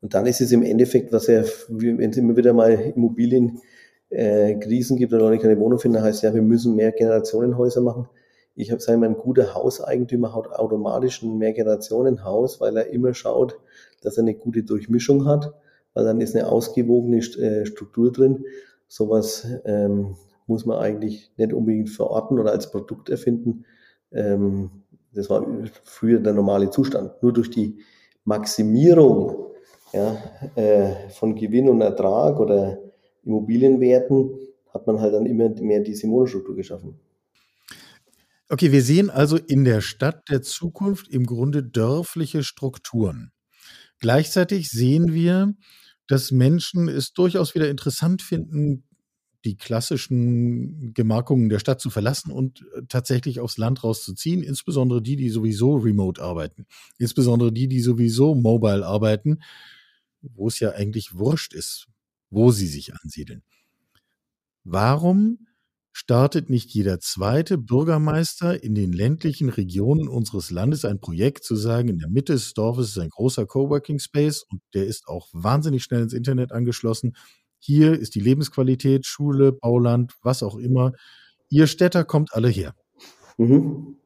Und 0.00 0.14
dann 0.14 0.26
ist 0.26 0.40
es 0.40 0.52
im 0.52 0.62
Endeffekt, 0.62 1.12
was 1.12 1.28
ja, 1.28 1.44
wenn 1.68 2.10
es 2.10 2.16
immer 2.16 2.36
wieder 2.36 2.52
mal 2.52 2.72
Immobilienkrisen 2.72 4.96
äh, 4.96 4.98
gibt 4.98 5.12
oder 5.12 5.30
Leute 5.30 5.42
keine 5.42 5.60
Wohnung 5.60 5.78
finden, 5.78 6.02
heißt 6.02 6.22
ja, 6.22 6.34
wir 6.34 6.42
müssen 6.42 6.74
mehr 6.74 6.92
Generationenhäuser 6.92 7.80
machen. 7.80 8.08
Ich 8.56 8.70
habe 8.70 8.80
sagen, 8.80 9.02
ein 9.02 9.16
guter 9.16 9.54
Hauseigentümer 9.54 10.34
hat 10.34 10.48
automatisch 10.48 11.22
ein 11.22 11.38
Mehrgenerationenhaus, 11.38 12.60
weil 12.60 12.76
er 12.76 12.90
immer 12.90 13.14
schaut, 13.14 13.58
dass 14.02 14.16
er 14.16 14.22
eine 14.22 14.34
gute 14.34 14.62
Durchmischung 14.62 15.26
hat, 15.26 15.54
weil 15.92 16.04
dann 16.04 16.20
ist 16.20 16.36
eine 16.36 16.48
ausgewogene 16.48 17.18
äh, 17.18 17.66
Struktur 17.66 18.12
drin. 18.12 18.44
Sowas 18.86 19.46
ähm, 19.64 20.16
muss 20.46 20.66
man 20.66 20.78
eigentlich 20.78 21.32
nicht 21.36 21.52
unbedingt 21.52 21.90
verorten 21.90 22.38
oder 22.38 22.52
als 22.52 22.70
Produkt 22.70 23.08
erfinden. 23.08 23.64
Ähm, 24.12 24.70
das 25.14 25.30
war 25.30 25.46
früher 25.84 26.20
der 26.20 26.32
normale 26.32 26.70
Zustand. 26.70 27.22
Nur 27.22 27.32
durch 27.32 27.50
die 27.50 27.78
Maximierung 28.24 29.52
ja, 29.92 30.16
äh, 30.56 31.08
von 31.10 31.34
Gewinn 31.34 31.68
und 31.68 31.80
Ertrag 31.80 32.40
oder 32.40 32.78
Immobilienwerten 33.24 34.30
hat 34.72 34.86
man 34.86 35.00
halt 35.00 35.14
dann 35.14 35.26
immer 35.26 35.48
mehr 35.48 35.80
diese 35.80 36.06
Monostruktur 36.06 36.56
geschaffen. 36.56 36.98
Okay, 38.50 38.72
wir 38.72 38.82
sehen 38.82 39.08
also 39.08 39.36
in 39.36 39.64
der 39.64 39.80
Stadt 39.80 40.28
der 40.28 40.42
Zukunft 40.42 41.08
im 41.08 41.24
Grunde 41.24 41.62
dörfliche 41.62 42.42
Strukturen. 42.42 43.30
Gleichzeitig 44.00 44.68
sehen 44.68 45.14
wir, 45.14 45.54
dass 46.08 46.30
Menschen 46.30 46.88
es 46.88 47.12
durchaus 47.12 47.54
wieder 47.54 47.70
interessant 47.70 48.20
finden, 48.20 48.84
die 49.44 49.56
klassischen 49.56 50.94
Gemarkungen 50.94 51.48
der 51.48 51.58
Stadt 51.58 51.80
zu 51.80 51.90
verlassen 51.90 52.32
und 52.32 52.64
äh, 52.74 52.82
tatsächlich 52.88 53.40
aufs 53.40 53.58
Land 53.58 53.84
rauszuziehen, 53.84 54.42
insbesondere 54.42 55.02
die, 55.02 55.16
die 55.16 55.30
sowieso 55.30 55.76
remote 55.76 56.22
arbeiten, 56.22 56.66
insbesondere 56.98 57.52
die, 57.52 57.68
die 57.68 57.80
sowieso 57.80 58.34
mobile 58.34 58.86
arbeiten, 58.86 59.40
wo 60.22 60.48
es 60.48 60.60
ja 60.60 60.70
eigentlich 60.70 61.14
wurscht 61.14 61.52
ist, 61.52 61.88
wo 62.30 62.50
sie 62.50 62.66
sich 62.66 62.94
ansiedeln. 62.94 63.42
Warum 64.64 65.46
startet 65.92 66.50
nicht 66.50 66.70
jeder 66.70 66.98
zweite 66.98 67.56
Bürgermeister 67.56 68.64
in 68.64 68.74
den 68.74 68.92
ländlichen 68.92 69.48
Regionen 69.48 70.08
unseres 70.08 70.50
Landes 70.50 70.84
ein 70.84 71.00
Projekt 71.00 71.44
zu 71.44 71.54
sagen, 71.54 71.88
in 71.88 71.98
der 71.98 72.08
Mitte 72.08 72.32
des 72.32 72.52
Dorfes 72.52 72.88
ist 72.88 72.98
ein 72.98 73.10
großer 73.10 73.46
Coworking 73.46 74.00
Space 74.00 74.44
und 74.50 74.60
der 74.74 74.86
ist 74.86 75.06
auch 75.06 75.28
wahnsinnig 75.32 75.84
schnell 75.84 76.02
ins 76.02 76.12
Internet 76.12 76.50
angeschlossen. 76.50 77.14
Hier 77.66 77.98
ist 77.98 78.14
die 78.14 78.20
Lebensqualität, 78.20 79.06
Schule, 79.06 79.50
Bauland, 79.50 80.12
was 80.22 80.42
auch 80.42 80.58
immer. 80.58 80.92
Ihr 81.48 81.66
Städter 81.66 82.04
kommt 82.04 82.34
alle 82.34 82.48
her. 82.48 82.74
Mhm. 83.38 83.96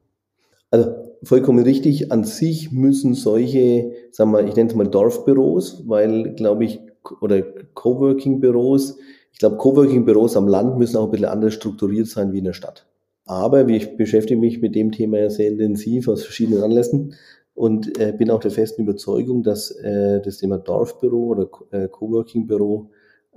Also 0.70 0.94
vollkommen 1.24 1.64
richtig. 1.64 2.12
An 2.12 2.22
sich 2.22 2.70
müssen 2.70 3.14
solche, 3.14 3.90
sagen 4.12 4.30
wir, 4.30 4.46
ich 4.46 4.54
nenne 4.54 4.70
es 4.70 4.76
mal 4.76 4.86
Dorfbüros, 4.86 5.88
weil, 5.88 6.36
glaube 6.36 6.66
ich, 6.66 6.78
oder 7.20 7.42
Coworking-Büros, 7.42 8.96
ich 9.32 9.40
glaube, 9.40 9.56
Coworking-Büros 9.56 10.36
am 10.36 10.46
Land 10.46 10.78
müssen 10.78 10.96
auch 10.96 11.06
ein 11.06 11.10
bisschen 11.10 11.26
anders 11.26 11.54
strukturiert 11.54 12.06
sein 12.06 12.32
wie 12.32 12.38
in 12.38 12.44
der 12.44 12.52
Stadt. 12.52 12.86
Aber 13.24 13.68
ich 13.68 13.96
beschäftige 13.96 14.38
mich 14.38 14.60
mit 14.60 14.76
dem 14.76 14.92
Thema 14.92 15.18
ja 15.18 15.30
sehr 15.30 15.48
intensiv 15.48 16.06
aus 16.06 16.22
verschiedenen 16.22 16.62
Anlässen 16.62 17.16
und 17.54 17.98
äh, 17.98 18.12
bin 18.12 18.30
auch 18.30 18.38
der 18.38 18.52
festen 18.52 18.82
Überzeugung, 18.82 19.42
dass 19.42 19.72
äh, 19.72 20.20
das 20.22 20.36
Thema 20.36 20.58
Dorfbüro 20.58 21.26
oder 21.26 21.48
äh, 21.72 21.88
Coworking-Büro, 21.88 22.90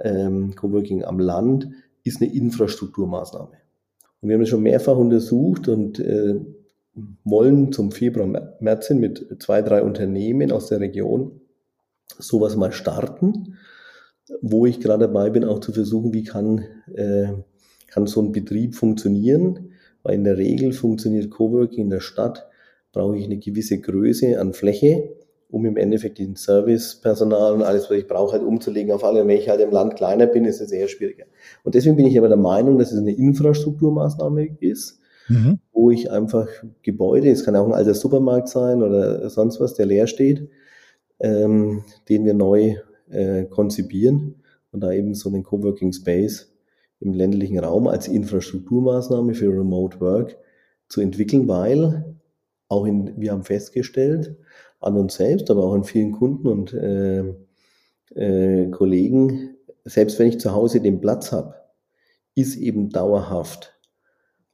ähm, 0.04 0.56
Coworking 0.56 1.04
am 1.04 1.20
Land, 1.20 1.70
ist 2.04 2.22
eine 2.22 2.34
Infrastrukturmaßnahme. 2.34 3.52
Und 4.22 4.30
wir 4.30 4.36
haben 4.36 4.42
das 4.42 4.50
schon 4.50 4.64
mehrfach 4.64 4.98
untersucht 4.98 5.68
und 5.68 6.00
äh, 6.00 6.40
wollen 7.24 7.72
zum 7.72 7.92
Februar, 7.92 8.28
März 8.60 8.90
mit 8.92 9.42
zwei, 9.42 9.62
drei 9.62 9.82
Unternehmen 9.84 10.52
aus 10.52 10.68
der 10.68 10.80
Region 10.80 11.42
sowas 12.20 12.56
mal 12.56 12.72
starten 12.72 13.58
wo 14.42 14.66
ich 14.66 14.80
gerade 14.80 15.08
dabei 15.08 15.30
bin, 15.30 15.44
auch 15.44 15.60
zu 15.60 15.74
versuchen, 15.74 16.14
wie 16.14 16.24
kann, 16.24 16.66
äh, 16.94 17.34
kann 17.88 18.08
so 18.08 18.22
ein 18.22 18.32
Betrieb 18.32 18.76
funktionieren. 18.76 19.72
Weil 20.04 20.16
in 20.16 20.24
der 20.24 20.38
Regel 20.38 20.74
funktioniert 20.74 21.30
Coworking 21.30 21.86
in 21.86 21.90
der 21.90 22.00
Stadt, 22.00 22.48
brauche 22.92 23.18
ich 23.18 23.26
eine 23.26 23.38
gewisse 23.38 23.80
Größe 23.80 24.40
an 24.40 24.54
Fläche, 24.54 25.16
um 25.52 25.66
im 25.66 25.78
Endeffekt 25.78 26.18
den 26.18 26.36
Servicepersonal 26.36 27.54
und 27.54 27.62
alles, 27.62 27.90
was 27.90 27.98
ich 27.98 28.08
brauche, 28.08 28.34
halt 28.34 28.44
umzulegen 28.44 28.92
auf 28.94 29.04
alle. 29.04 29.22
Und 29.22 29.28
wenn 29.28 29.38
ich 29.38 29.50
halt 29.50 29.60
im 29.60 29.72
Land 29.72 29.96
kleiner 29.96 30.26
bin, 30.26 30.46
ist 30.46 30.62
es 30.62 30.72
eher 30.72 30.88
schwieriger. 30.88 31.26
Und 31.64 31.76
deswegen 31.76 31.98
bin 31.98 32.08
ich 32.08 32.18
aber 32.18 32.30
der 32.30 32.38
Meinung, 32.38 32.78
dass 32.78 32.92
es 32.92 33.00
eine 33.00 33.14
Infrastrukturmaßnahme 33.14 34.58
ist, 34.62 35.00
mhm. 35.28 35.60
wo 35.74 35.92
ich 35.92 36.10
einfach 36.10 36.48
Gebäude, 36.82 37.30
es 37.30 37.44
kann 37.44 37.56
auch 37.56 37.68
ein 37.68 37.74
alter 37.74 37.94
Supermarkt 37.94 38.48
sein 38.48 38.82
oder 38.82 39.30
sonst 39.30 39.60
was, 39.60 39.74
der 39.74 39.86
leer 39.86 40.08
steht, 40.08 40.50
ähm, 41.20 41.84
den 42.08 42.26
wir 42.26 42.34
neu 42.34 42.76
äh, 43.10 43.44
konzipieren 43.46 44.36
und 44.72 44.82
da 44.82 44.92
eben 44.94 45.14
so 45.14 45.30
einen 45.30 45.44
Coworking 45.44 45.92
Space 45.92 46.52
im 47.02 47.14
ländlichen 47.14 47.60
Raum 47.60 47.88
als 47.88 48.08
Infrastrukturmaßnahme 48.08 49.34
für 49.34 49.50
Remote 49.50 50.00
Work 50.00 50.38
zu 50.88 51.02
entwickeln, 51.02 51.48
weil 51.48 52.16
auch 52.70 52.86
in, 52.86 53.20
wir 53.20 53.34
haben 53.34 53.44
festgestellt, 53.44 54.38
an 54.82 54.98
uns 54.98 55.16
selbst, 55.16 55.50
aber 55.50 55.64
auch 55.64 55.74
an 55.74 55.84
vielen 55.84 56.12
Kunden 56.12 56.48
und 56.48 56.74
äh, 56.74 57.24
äh, 58.16 58.70
Kollegen, 58.72 59.56
selbst 59.86 60.20
wenn 60.20 60.28
ich 60.28 60.40
zu 60.40 60.54
Hause 60.54 60.82
den 60.82 61.00
Platz 61.00 61.32
habe, 61.32 61.56
ist 62.36 62.56
eben 62.56 62.90
dauerhaft 62.90 63.78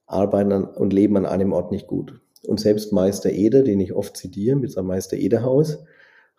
Arbeiten 0.06 0.52
und 0.52 0.94
Leben 0.94 1.18
an 1.18 1.26
einem 1.26 1.54
Ort 1.54 1.72
nicht 1.72 1.88
gut. 1.88 2.22
Und 2.46 2.60
selbst 2.60 2.94
Meister 2.94 3.32
Eder, 3.32 3.64
den 3.64 3.80
ich 3.80 3.94
oft 3.94 4.16
zitiere 4.16 4.56
mit 4.56 4.72
seinem 4.72 4.88
Meister 4.88 5.18
Eder 5.18 5.44
Haus, 5.44 5.80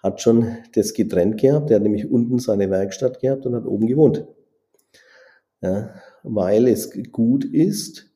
hat 0.02 0.20
schon 0.20 0.56
das 0.74 0.94
getrennt 0.94 1.40
gehabt. 1.40 1.70
Er 1.70 1.76
hat 1.76 1.82
nämlich 1.82 2.10
unten 2.10 2.38
seine 2.38 2.70
Werkstatt 2.70 3.20
gehabt 3.20 3.46
und 3.46 3.54
hat 3.54 3.66
oben 3.66 3.86
gewohnt. 3.86 4.26
Ja, 5.60 5.92
weil 6.22 6.68
es 6.68 6.92
gut 7.10 7.44
ist, 7.44 8.08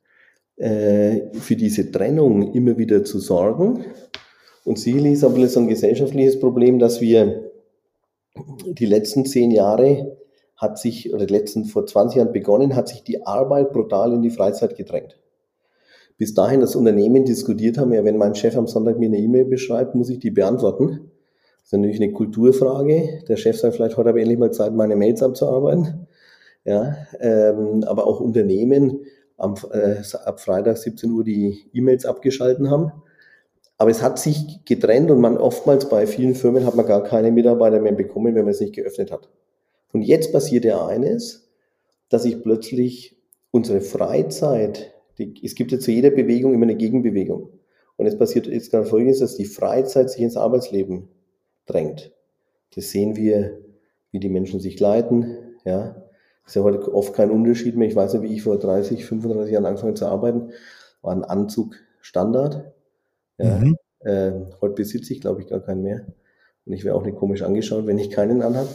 äh, 0.56 1.32
für 1.32 1.56
diese 1.56 1.90
Trennung 1.90 2.52
immer 2.52 2.78
wieder 2.78 3.04
zu 3.04 3.18
sorgen. 3.18 3.84
Und 4.64 4.78
sicherlich 4.78 5.14
ist 5.14 5.24
aber 5.24 5.46
so 5.48 5.60
ein 5.60 5.68
gesellschaftliches 5.68 6.38
Problem, 6.38 6.78
dass 6.78 7.00
wir 7.00 7.50
die 8.66 8.86
letzten 8.86 9.26
zehn 9.26 9.50
Jahre 9.50 10.16
hat 10.56 10.78
sich, 10.78 11.12
oder 11.12 11.26
letzten 11.26 11.64
vor 11.64 11.86
20 11.86 12.18
Jahren 12.18 12.32
begonnen, 12.32 12.76
hat 12.76 12.88
sich 12.88 13.02
die 13.02 13.26
Arbeit 13.26 13.72
brutal 13.72 14.12
in 14.12 14.22
die 14.22 14.30
Freizeit 14.30 14.76
gedrängt. 14.76 15.18
Bis 16.16 16.34
dahin 16.34 16.60
das 16.60 16.76
Unternehmen 16.76 17.24
diskutiert 17.24 17.78
haben, 17.78 17.92
ja, 17.92 18.04
wenn 18.04 18.16
mein 18.16 18.36
Chef 18.36 18.56
am 18.56 18.68
Sonntag 18.68 18.98
mir 18.98 19.06
eine 19.06 19.18
E-Mail 19.18 19.46
beschreibt, 19.46 19.96
muss 19.96 20.08
ich 20.08 20.20
die 20.20 20.30
beantworten. 20.30 21.10
Das 21.62 21.64
ist 21.64 21.72
natürlich 21.72 22.00
eine 22.00 22.12
Kulturfrage. 22.12 23.24
Der 23.28 23.36
Chef 23.36 23.58
sagt 23.58 23.74
vielleicht, 23.74 23.96
heute 23.96 24.10
habe 24.10 24.20
ich 24.20 24.22
endlich 24.22 24.38
mal 24.38 24.52
Zeit, 24.52 24.72
meine 24.72 24.94
Mails 24.94 25.22
abzuarbeiten. 25.22 26.06
Ja, 26.64 26.96
ähm, 27.18 27.82
aber 27.86 28.06
auch 28.06 28.20
Unternehmen 28.20 29.00
am, 29.36 29.54
äh, 29.72 29.96
ab 30.24 30.38
Freitag 30.38 30.76
17 30.76 31.10
Uhr 31.10 31.24
die 31.24 31.58
E-Mails 31.72 32.06
abgeschalten 32.06 32.70
haben. 32.70 32.92
Aber 33.78 33.90
es 33.90 34.02
hat 34.02 34.18
sich 34.18 34.64
getrennt 34.64 35.10
und 35.10 35.20
man 35.20 35.38
oftmals 35.38 35.88
bei 35.88 36.06
vielen 36.06 36.34
Firmen 36.34 36.64
hat 36.66 36.76
man 36.76 36.86
gar 36.86 37.02
keine 37.02 37.32
Mitarbeiter 37.32 37.80
mehr 37.80 37.92
bekommen, 37.92 38.34
wenn 38.34 38.44
man 38.44 38.52
es 38.52 38.60
nicht 38.60 38.74
geöffnet 38.74 39.10
hat. 39.10 39.28
Und 39.92 40.02
jetzt 40.02 40.32
passiert 40.32 40.64
ja 40.64 40.86
eines, 40.86 41.48
dass 42.08 42.22
sich 42.22 42.42
plötzlich 42.42 43.16
unsere 43.50 43.80
Freizeit, 43.80 44.92
die, 45.18 45.34
es 45.42 45.54
gibt 45.54 45.72
ja 45.72 45.78
zu 45.78 45.90
jeder 45.90 46.10
Bewegung 46.10 46.54
immer 46.54 46.64
eine 46.64 46.76
Gegenbewegung. 46.76 47.48
Und 47.96 48.06
es 48.06 48.16
passiert 48.16 48.46
jetzt 48.46 48.70
gerade 48.70 48.86
folgendes, 48.86 49.20
dass 49.20 49.36
die 49.36 49.44
Freizeit 49.44 50.10
sich 50.10 50.22
ins 50.22 50.36
Arbeitsleben 50.36 51.08
drängt. 51.66 52.12
Das 52.74 52.90
sehen 52.90 53.16
wir, 53.16 53.58
wie 54.10 54.20
die 54.20 54.28
Menschen 54.28 54.60
sich 54.60 54.78
leiten, 54.80 55.36
ja. 55.64 55.96
Ist 56.44 56.56
ja 56.56 56.62
heute 56.62 56.92
oft 56.92 57.14
kein 57.14 57.30
Unterschied 57.30 57.76
mehr. 57.76 57.86
Ich 57.86 57.94
weiß 57.94 58.14
nicht, 58.14 58.22
wie 58.24 58.34
ich 58.34 58.42
vor 58.42 58.58
30, 58.58 59.04
35 59.04 59.52
Jahren 59.52 59.64
angefangen 59.64 59.94
zu 59.94 60.06
arbeiten, 60.06 60.50
war 61.00 61.12
ein 61.12 61.22
Anzug 61.22 61.76
Standard. 62.00 62.72
Ja. 63.38 63.58
Mhm. 63.58 63.76
Äh, 64.00 64.32
heute 64.60 64.74
besitze 64.74 65.12
ich, 65.12 65.20
glaube 65.20 65.42
ich, 65.42 65.48
gar 65.48 65.60
keinen 65.60 65.82
mehr. 65.82 66.06
Und 66.64 66.72
ich 66.72 66.84
wäre 66.84 66.94
auch 66.94 67.04
nicht 67.04 67.16
komisch 67.16 67.42
angeschaut, 67.42 67.86
wenn 67.86 67.98
ich 67.98 68.10
keinen 68.10 68.42
anhabe. 68.42 68.68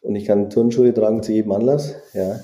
Und 0.00 0.14
ich 0.14 0.24
kann 0.24 0.50
Turnschuhe 0.50 0.94
tragen 0.94 1.22
zu 1.22 1.32
jedem 1.32 1.52
Anlass. 1.52 1.94
Ja. 2.14 2.40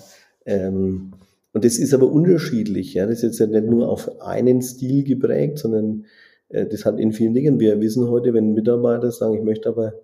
Ähm, 0.47 1.13
und 1.53 1.65
das 1.65 1.79
ist 1.79 1.95
aber 1.95 2.11
unterschiedlich. 2.11 2.95
Ja. 2.95 3.07
Das 3.07 3.19
ist 3.19 3.23
jetzt 3.23 3.39
ja 3.39 3.47
nicht 3.47 3.71
nur 3.71 3.89
auf 3.89 4.21
einen 4.21 4.61
Stil 4.63 5.05
geprägt, 5.05 5.59
sondern 5.59 6.07
äh, 6.49 6.67
das 6.67 6.85
hat 6.85 6.99
in 6.99 7.13
vielen 7.13 7.35
Dingen. 7.35 7.61
Wir 7.61 7.81
wissen 7.81 8.09
heute, 8.09 8.35
wenn 8.35 8.55
Mitarbeiter 8.55 9.11
sagen, 9.11 9.35
ich 9.35 9.43
möchte 9.43 9.69
aber 9.69 9.95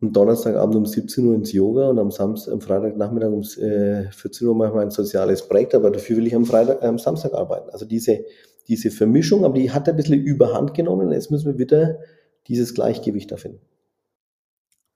am 0.00 0.12
Donnerstagabend 0.12 0.76
um 0.76 0.86
17 0.86 1.26
Uhr 1.26 1.34
ins 1.34 1.52
Yoga 1.52 1.88
und 1.88 1.98
am, 1.98 2.10
Samstag, 2.10 2.52
am 2.52 2.60
Freitagnachmittag 2.60 3.30
um 3.30 3.42
äh, 3.62 4.10
14 4.10 4.46
Uhr 4.46 4.54
mache 4.54 4.68
ich 4.68 4.74
mein 4.74 4.90
soziales 4.90 5.42
Projekt, 5.42 5.74
aber 5.74 5.90
dafür 5.90 6.16
will 6.16 6.26
ich 6.26 6.34
am 6.34 6.46
Freitag, 6.46 6.82
äh, 6.82 6.86
am 6.86 6.98
Samstag 6.98 7.34
arbeiten. 7.34 7.70
Also 7.70 7.84
diese, 7.84 8.24
diese 8.68 8.90
Vermischung, 8.90 9.44
aber 9.44 9.58
die 9.58 9.70
hat 9.70 9.88
ein 9.88 9.96
bisschen 9.96 10.20
überhand 10.20 10.74
genommen. 10.74 11.10
Jetzt 11.12 11.30
müssen 11.30 11.52
wir 11.52 11.58
wieder 11.58 11.98
dieses 12.46 12.74
Gleichgewicht 12.74 13.32
da 13.32 13.36
finden. 13.36 13.60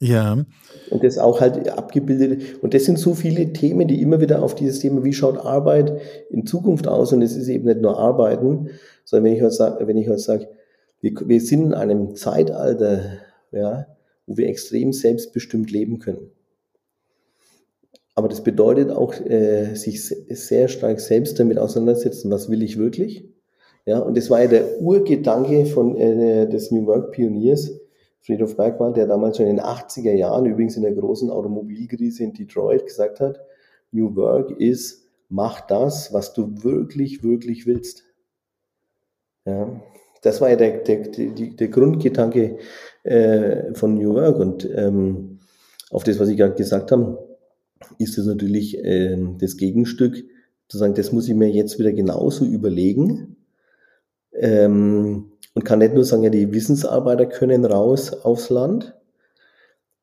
Ja. 0.02 0.44
Und 0.90 1.04
das 1.04 1.16
auch 1.16 1.40
halt 1.40 1.68
abgebildet. 1.68 2.60
Und 2.60 2.74
das 2.74 2.84
sind 2.84 2.98
so 2.98 3.14
viele 3.14 3.52
Themen, 3.52 3.86
die 3.86 4.02
immer 4.02 4.20
wieder 4.20 4.42
auf 4.42 4.56
dieses 4.56 4.80
Thema, 4.80 5.04
wie 5.04 5.12
schaut 5.12 5.38
Arbeit 5.38 5.92
in 6.28 6.44
Zukunft 6.44 6.88
aus? 6.88 7.12
Und 7.12 7.22
es 7.22 7.36
ist 7.36 7.46
eben 7.46 7.66
nicht 7.66 7.80
nur 7.80 7.98
Arbeiten, 7.98 8.70
sondern 9.04 9.26
wenn 9.26 9.36
ich 9.36 9.42
heute 9.42 9.52
sage, 9.52 9.86
wenn 9.86 9.96
ich 9.96 10.08
heute 10.08 10.18
sage, 10.18 10.48
wir, 11.00 11.12
wir 11.24 11.40
sind 11.40 11.66
in 11.66 11.74
einem 11.74 12.16
Zeitalter, 12.16 13.18
ja, 13.52 13.86
wo 14.26 14.36
wir 14.36 14.48
extrem 14.48 14.92
selbstbestimmt 14.92 15.70
leben 15.70 16.00
können. 16.00 16.32
Aber 18.16 18.28
das 18.28 18.42
bedeutet 18.42 18.90
auch, 18.90 19.14
äh, 19.14 19.74
sich 19.76 20.04
sehr 20.04 20.66
stark 20.66 21.00
selbst 21.00 21.38
damit 21.38 21.58
auseinandersetzen, 21.58 22.30
was 22.30 22.50
will 22.50 22.62
ich 22.62 22.76
wirklich? 22.76 23.31
Ja, 23.84 23.98
und 23.98 24.16
das 24.16 24.30
war 24.30 24.42
ja 24.42 24.48
der 24.48 24.80
Urgedanke 24.80 25.66
von 25.66 25.96
äh, 25.96 26.48
des 26.48 26.70
New 26.70 26.86
Work 26.86 27.12
Pioniers, 27.12 27.72
Friedhof 28.20 28.56
Bergmann, 28.56 28.94
der 28.94 29.06
damals 29.06 29.36
schon 29.36 29.46
in 29.46 29.56
den 29.56 29.64
80er 29.64 30.12
Jahren, 30.12 30.46
übrigens 30.46 30.76
in 30.76 30.82
der 30.82 30.92
großen 30.92 31.30
Automobilkrise 31.30 32.22
in 32.22 32.32
Detroit, 32.32 32.86
gesagt 32.86 33.18
hat, 33.18 33.40
New 33.90 34.14
Work 34.14 34.52
ist, 34.60 35.08
mach 35.28 35.60
das, 35.62 36.12
was 36.12 36.32
du 36.32 36.62
wirklich, 36.62 37.24
wirklich 37.24 37.66
willst. 37.66 38.04
Ja, 39.44 39.80
das 40.22 40.40
war 40.40 40.50
ja 40.50 40.56
der, 40.56 40.78
der, 40.78 40.98
der, 40.98 41.68
Grundgedanke 41.68 42.58
äh, 43.02 43.74
von 43.74 43.94
New 43.94 44.14
Work. 44.14 44.38
Und 44.38 44.70
ähm, 44.72 45.40
auf 45.90 46.04
das, 46.04 46.20
was 46.20 46.28
ich 46.28 46.36
gerade 46.36 46.54
gesagt 46.54 46.92
habe, 46.92 47.18
ist 47.98 48.16
es 48.16 48.26
natürlich 48.26 48.78
äh, 48.84 49.18
das 49.38 49.56
Gegenstück, 49.56 50.24
zu 50.68 50.78
sagen, 50.78 50.94
das 50.94 51.12
muss 51.12 51.28
ich 51.28 51.34
mir 51.34 51.50
jetzt 51.50 51.78
wieder 51.78 51.92
genauso 51.92 52.44
überlegen. 52.44 53.36
Ähm, 54.34 55.32
und 55.54 55.64
kann 55.64 55.80
nicht 55.80 55.94
nur 55.94 56.04
sagen, 56.04 56.22
ja, 56.22 56.30
die 56.30 56.52
Wissensarbeiter 56.52 57.26
können 57.26 57.64
raus 57.64 58.12
aufs 58.12 58.48
Land. 58.50 58.94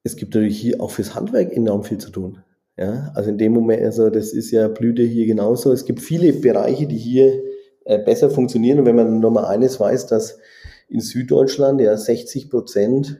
Es 0.03 0.15
gibt 0.15 0.35
natürlich 0.35 0.59
hier 0.59 0.81
auch 0.81 0.91
fürs 0.91 1.15
Handwerk 1.15 1.51
enorm 1.51 1.83
viel 1.83 1.97
zu 1.97 2.11
tun. 2.11 2.43
Ja, 2.77 3.11
also 3.13 3.29
in 3.29 3.37
dem 3.37 3.53
Moment, 3.53 3.83
also 3.83 4.09
das 4.09 4.31
ist 4.31 4.51
ja 4.51 4.67
Blüte 4.69 5.03
hier 5.03 5.25
genauso. 5.25 5.73
Es 5.73 5.85
gibt 5.85 5.99
viele 5.99 6.31
Bereiche, 6.31 6.87
die 6.87 6.97
hier 6.97 7.41
äh, 7.83 7.99
besser 7.99 8.29
funktionieren. 8.29 8.79
Und 8.79 8.85
wenn 8.85 8.95
man 8.95 9.19
nochmal 9.19 9.45
eines 9.45 9.79
weiß, 9.79 10.07
dass 10.07 10.39
in 10.87 11.01
Süddeutschland 11.01 11.81
ja 11.81 11.97
60 11.97 12.49
Prozent 12.49 13.19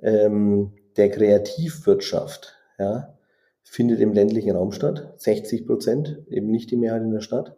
ähm, 0.00 0.72
der 0.96 1.10
Kreativwirtschaft 1.10 2.56
ja, 2.78 3.14
findet 3.62 4.00
im 4.00 4.12
ländlichen 4.14 4.50
Raum 4.50 4.72
statt. 4.72 5.14
60 5.18 5.66
Prozent, 5.66 6.18
eben 6.28 6.50
nicht 6.50 6.70
die 6.70 6.76
Mehrheit 6.76 7.02
in 7.02 7.12
der 7.12 7.20
Stadt. 7.20 7.56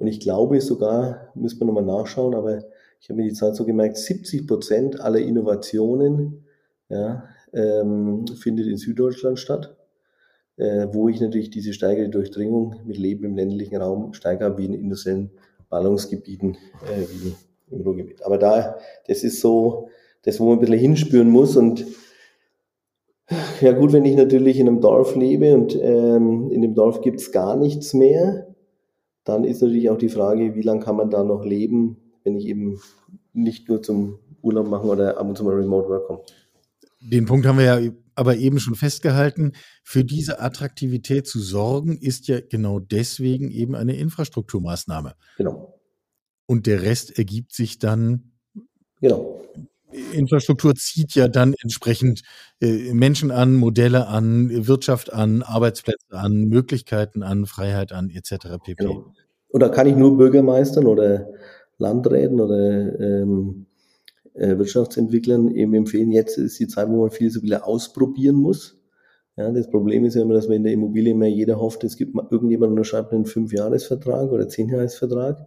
Und 0.00 0.06
ich 0.06 0.18
glaube 0.18 0.60
sogar, 0.62 1.30
müssen 1.34 1.60
wir 1.60 1.66
nochmal 1.66 1.84
nachschauen, 1.84 2.34
aber 2.34 2.64
ich 3.00 3.10
habe 3.10 3.20
mir 3.20 3.28
die 3.28 3.34
Zahl 3.34 3.54
so 3.54 3.66
gemerkt, 3.66 3.98
70 3.98 4.46
Prozent 4.46 4.98
aller 5.00 5.18
Innovationen 5.18 6.46
ja, 6.88 7.24
ähm, 7.52 8.24
findet 8.26 8.66
in 8.66 8.78
Süddeutschland 8.78 9.38
statt, 9.38 9.76
äh, 10.56 10.86
wo 10.92 11.10
ich 11.10 11.20
natürlich 11.20 11.50
diese 11.50 11.74
steigende 11.74 12.08
Durchdringung 12.08 12.76
mit 12.86 12.96
Leben 12.96 13.26
im 13.26 13.36
ländlichen 13.36 13.76
Raum 13.76 14.14
stärker 14.14 14.56
wie 14.56 14.64
in 14.64 14.72
industriellen 14.72 15.32
Ballungsgebieten 15.68 16.56
äh, 16.86 17.02
wie 17.12 17.34
im 17.70 17.82
Ruhrgebiet. 17.82 18.24
Aber 18.24 18.38
da, 18.38 18.78
das 19.06 19.22
ist 19.22 19.42
so, 19.42 19.90
das, 20.22 20.40
wo 20.40 20.46
man 20.46 20.54
ein 20.54 20.60
bisschen 20.60 20.78
hinspüren 20.78 21.28
muss 21.28 21.58
und 21.58 21.84
ja 23.60 23.72
gut, 23.72 23.92
wenn 23.92 24.06
ich 24.06 24.16
natürlich 24.16 24.58
in 24.58 24.66
einem 24.66 24.80
Dorf 24.80 25.14
lebe 25.14 25.54
und 25.54 25.78
ähm, 25.78 26.50
in 26.50 26.62
dem 26.62 26.74
Dorf 26.74 27.02
gibt's 27.02 27.32
gar 27.32 27.54
nichts 27.54 27.92
mehr, 27.92 28.46
dann 29.24 29.44
ist 29.44 29.62
natürlich 29.62 29.90
auch 29.90 29.98
die 29.98 30.08
Frage, 30.08 30.54
wie 30.54 30.62
lange 30.62 30.80
kann 30.80 30.96
man 30.96 31.10
da 31.10 31.22
noch 31.24 31.44
leben, 31.44 31.96
wenn 32.24 32.36
ich 32.36 32.46
eben 32.46 32.80
nicht 33.32 33.68
nur 33.68 33.82
zum 33.82 34.18
Urlaub 34.42 34.68
machen 34.68 34.88
oder 34.88 35.18
ab 35.18 35.28
und 35.28 35.36
zu 35.36 35.44
mal 35.44 35.54
Remote 35.54 35.88
Work 35.88 36.06
komme. 36.06 36.20
Den 37.00 37.26
Punkt 37.26 37.46
haben 37.46 37.58
wir 37.58 37.64
ja 37.64 37.92
aber 38.14 38.36
eben 38.36 38.60
schon 38.60 38.74
festgehalten. 38.74 39.52
Für 39.82 40.04
diese 40.04 40.40
Attraktivität 40.40 41.26
zu 41.26 41.40
sorgen, 41.40 41.96
ist 41.96 42.28
ja 42.28 42.40
genau 42.40 42.78
deswegen 42.78 43.50
eben 43.50 43.74
eine 43.74 43.96
Infrastrukturmaßnahme. 43.96 45.14
Genau. 45.38 45.80
Und 46.46 46.66
der 46.66 46.82
Rest 46.82 47.16
ergibt 47.16 47.52
sich 47.52 47.78
dann. 47.78 48.32
Genau. 49.00 49.42
Infrastruktur 50.12 50.74
zieht 50.74 51.14
ja 51.14 51.28
dann 51.28 51.54
entsprechend 51.62 52.22
äh, 52.60 52.92
Menschen 52.92 53.30
an, 53.30 53.54
Modelle 53.54 54.06
an, 54.06 54.66
Wirtschaft 54.66 55.12
an, 55.12 55.42
Arbeitsplätze 55.42 56.10
an, 56.10 56.44
Möglichkeiten 56.44 57.22
an, 57.22 57.46
Freiheit 57.46 57.92
an, 57.92 58.10
etc. 58.10 58.58
pp. 58.62 58.74
Genau. 58.76 59.12
Oder 59.48 59.68
kann 59.68 59.86
ich 59.86 59.96
nur 59.96 60.16
Bürgermeistern 60.16 60.86
oder 60.86 61.28
Landräten 61.78 62.40
oder 62.40 63.00
ähm, 63.00 63.66
äh, 64.34 64.56
Wirtschaftsentwicklern 64.58 65.50
eben 65.50 65.74
empfehlen, 65.74 66.12
jetzt 66.12 66.38
ist 66.38 66.58
die 66.60 66.68
Zeit, 66.68 66.88
wo 66.88 67.00
man 67.00 67.10
viel 67.10 67.30
so 67.30 67.42
wieder 67.42 67.66
ausprobieren 67.66 68.36
muss. 68.36 68.78
Ja, 69.36 69.50
das 69.50 69.70
Problem 69.70 70.04
ist 70.04 70.14
ja 70.14 70.22
immer, 70.22 70.34
dass 70.34 70.48
man 70.48 70.58
in 70.58 70.64
der 70.64 70.72
Immobilie 70.72 71.12
immer 71.12 71.26
jeder 71.26 71.58
hofft, 71.58 71.84
es 71.84 71.96
gibt 71.96 72.14
mal 72.14 72.26
irgendjemand 72.30 72.72
unterschreibt 72.72 73.12
einen 73.12 73.26
Fünfjahresvertrag 73.26 74.30
oder 74.30 74.48
Zehnjahresvertrag. 74.48 75.46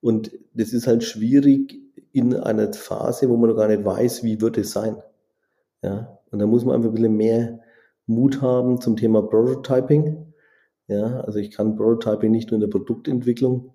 Und 0.00 0.32
das 0.54 0.72
ist 0.72 0.86
halt 0.86 1.04
schwierig 1.04 1.80
in 2.12 2.36
einer 2.36 2.72
Phase, 2.72 3.28
wo 3.28 3.36
man 3.36 3.50
noch 3.50 3.56
gar 3.56 3.68
nicht 3.68 3.84
weiß, 3.84 4.22
wie 4.22 4.40
wird 4.40 4.58
es 4.58 4.72
sein. 4.72 4.96
Ja, 5.82 6.18
und 6.30 6.38
da 6.38 6.46
muss 6.46 6.64
man 6.64 6.76
einfach 6.76 6.90
ein 6.90 6.94
bisschen 6.94 7.16
mehr 7.16 7.60
Mut 8.06 8.40
haben 8.40 8.80
zum 8.80 8.96
Thema 8.96 9.22
Prototyping. 9.22 10.32
Ja, 10.88 11.20
also 11.20 11.38
ich 11.38 11.50
kann 11.50 11.76
Prototyping 11.76 12.30
nicht 12.30 12.50
nur 12.50 12.56
in 12.56 12.60
der 12.60 12.68
Produktentwicklung, 12.68 13.72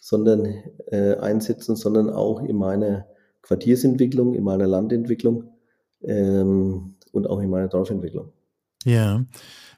sondern 0.00 0.46
äh, 0.86 1.16
einsetzen, 1.16 1.76
sondern 1.76 2.10
auch 2.10 2.42
in 2.42 2.56
meiner 2.56 3.06
Quartiersentwicklung, 3.42 4.34
in 4.34 4.42
meiner 4.42 4.66
Landentwicklung 4.66 5.50
ähm, 6.02 6.96
und 7.12 7.28
auch 7.28 7.40
in 7.40 7.50
meiner 7.50 7.68
Dorfentwicklung. 7.68 8.32
Ja. 8.84 9.24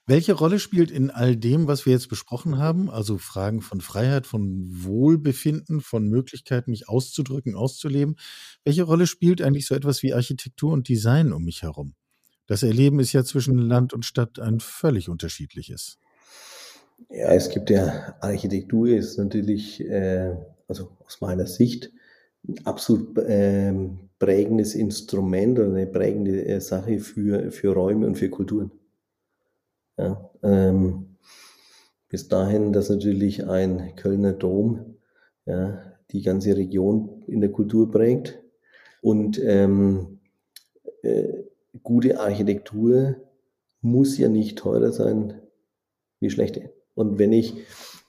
Welche 0.08 0.32
Rolle 0.32 0.58
spielt 0.58 0.90
in 0.90 1.10
all 1.10 1.36
dem, 1.36 1.68
was 1.68 1.84
wir 1.84 1.92
jetzt 1.92 2.08
besprochen 2.08 2.56
haben, 2.56 2.88
also 2.88 3.18
Fragen 3.18 3.60
von 3.60 3.82
Freiheit, 3.82 4.26
von 4.26 4.66
Wohlbefinden, 4.82 5.82
von 5.82 6.08
Möglichkeiten, 6.08 6.70
mich 6.70 6.88
auszudrücken, 6.88 7.54
auszuleben, 7.54 8.16
welche 8.64 8.84
Rolle 8.84 9.06
spielt 9.06 9.42
eigentlich 9.42 9.66
so 9.66 9.74
etwas 9.74 10.02
wie 10.02 10.14
Architektur 10.14 10.72
und 10.72 10.88
Design 10.88 11.30
um 11.30 11.44
mich 11.44 11.60
herum? 11.60 11.92
Das 12.46 12.62
Erleben 12.62 13.00
ist 13.00 13.12
ja 13.12 13.22
zwischen 13.22 13.58
Land 13.58 13.92
und 13.92 14.06
Stadt 14.06 14.38
ein 14.38 14.60
völlig 14.60 15.10
unterschiedliches. 15.10 15.98
Ja, 17.10 17.34
es 17.34 17.50
gibt 17.50 17.68
ja 17.68 18.16
Architektur 18.22 18.88
ist 18.88 19.18
natürlich, 19.18 19.82
äh, 19.82 20.34
also 20.68 20.88
aus 21.04 21.20
meiner 21.20 21.46
Sicht, 21.46 21.92
ein 22.48 22.64
absolut 22.64 23.18
äh, 23.18 23.74
prägendes 24.18 24.74
Instrument 24.74 25.58
oder 25.58 25.68
eine 25.68 25.86
prägende 25.86 26.46
äh, 26.46 26.62
Sache 26.62 26.98
für, 26.98 27.52
für 27.52 27.74
Räume 27.74 28.06
und 28.06 28.16
für 28.16 28.30
Kulturen. 28.30 28.70
Ja, 29.98 30.30
ähm, 30.42 31.16
bis 32.08 32.28
dahin, 32.28 32.72
dass 32.72 32.88
natürlich 32.88 33.46
ein 33.46 33.94
Kölner 33.96 34.32
Dom 34.32 34.96
ja, 35.44 35.82
die 36.12 36.22
ganze 36.22 36.56
Region 36.56 37.24
in 37.26 37.40
der 37.40 37.50
Kultur 37.50 37.90
prägt 37.90 38.40
und 39.02 39.40
ähm, 39.42 40.20
äh, 41.02 41.44
gute 41.82 42.20
Architektur 42.20 43.16
muss 43.80 44.18
ja 44.18 44.28
nicht 44.28 44.58
teurer 44.58 44.92
sein 44.92 45.34
wie 46.20 46.30
schlechte. 46.30 46.72
Und 46.94 47.18
wenn 47.18 47.32
ich 47.32 47.54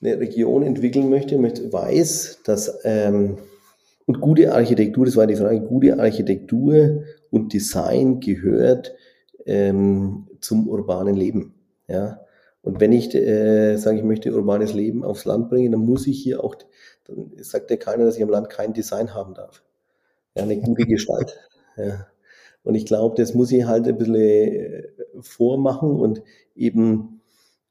eine 0.01 0.19
Region 0.19 0.63
entwickeln 0.63 1.09
möchte, 1.09 1.37
möchte 1.37 1.71
weiß, 1.71 2.41
dass 2.43 2.79
ähm, 2.83 3.37
und 4.05 4.21
gute 4.21 4.53
Architektur, 4.53 5.05
das 5.05 5.15
war 5.15 5.27
die 5.27 5.35
Frage, 5.35 5.61
gute 5.61 5.99
Architektur 5.99 7.03
und 7.29 7.53
Design 7.53 8.19
gehört 8.19 8.95
ähm, 9.45 10.27
zum 10.41 10.67
urbanen 10.67 11.15
Leben. 11.15 11.58
Ja. 11.89 12.21
Und 12.61 12.79
wenn 12.79 12.91
ich 12.91 13.13
äh, 13.15 13.77
sage, 13.77 13.97
ich 13.97 14.03
möchte 14.03 14.33
urbanes 14.33 14.73
Leben 14.73 15.03
aufs 15.03 15.25
Land 15.25 15.49
bringen, 15.49 15.71
dann 15.71 15.81
muss 15.81 16.07
ich 16.07 16.21
hier 16.21 16.43
auch, 16.43 16.55
dann 17.05 17.31
sagt 17.41 17.71
ja 17.71 17.77
keiner, 17.77 18.05
dass 18.05 18.17
ich 18.17 18.23
am 18.23 18.29
Land 18.29 18.49
kein 18.49 18.73
Design 18.73 19.13
haben 19.13 19.33
darf. 19.33 19.63
Ja, 20.35 20.43
eine 20.43 20.57
gute 20.57 20.85
Gestalt. 20.85 21.37
Ja. 21.77 22.07
Und 22.63 22.75
ich 22.75 22.85
glaube, 22.85 23.15
das 23.15 23.33
muss 23.33 23.53
ich 23.53 23.63
halt 23.63 23.87
ein 23.87 23.97
bisschen 23.97 24.15
äh, 24.15 24.89
vormachen 25.21 25.91
und 25.91 26.21
eben 26.53 27.21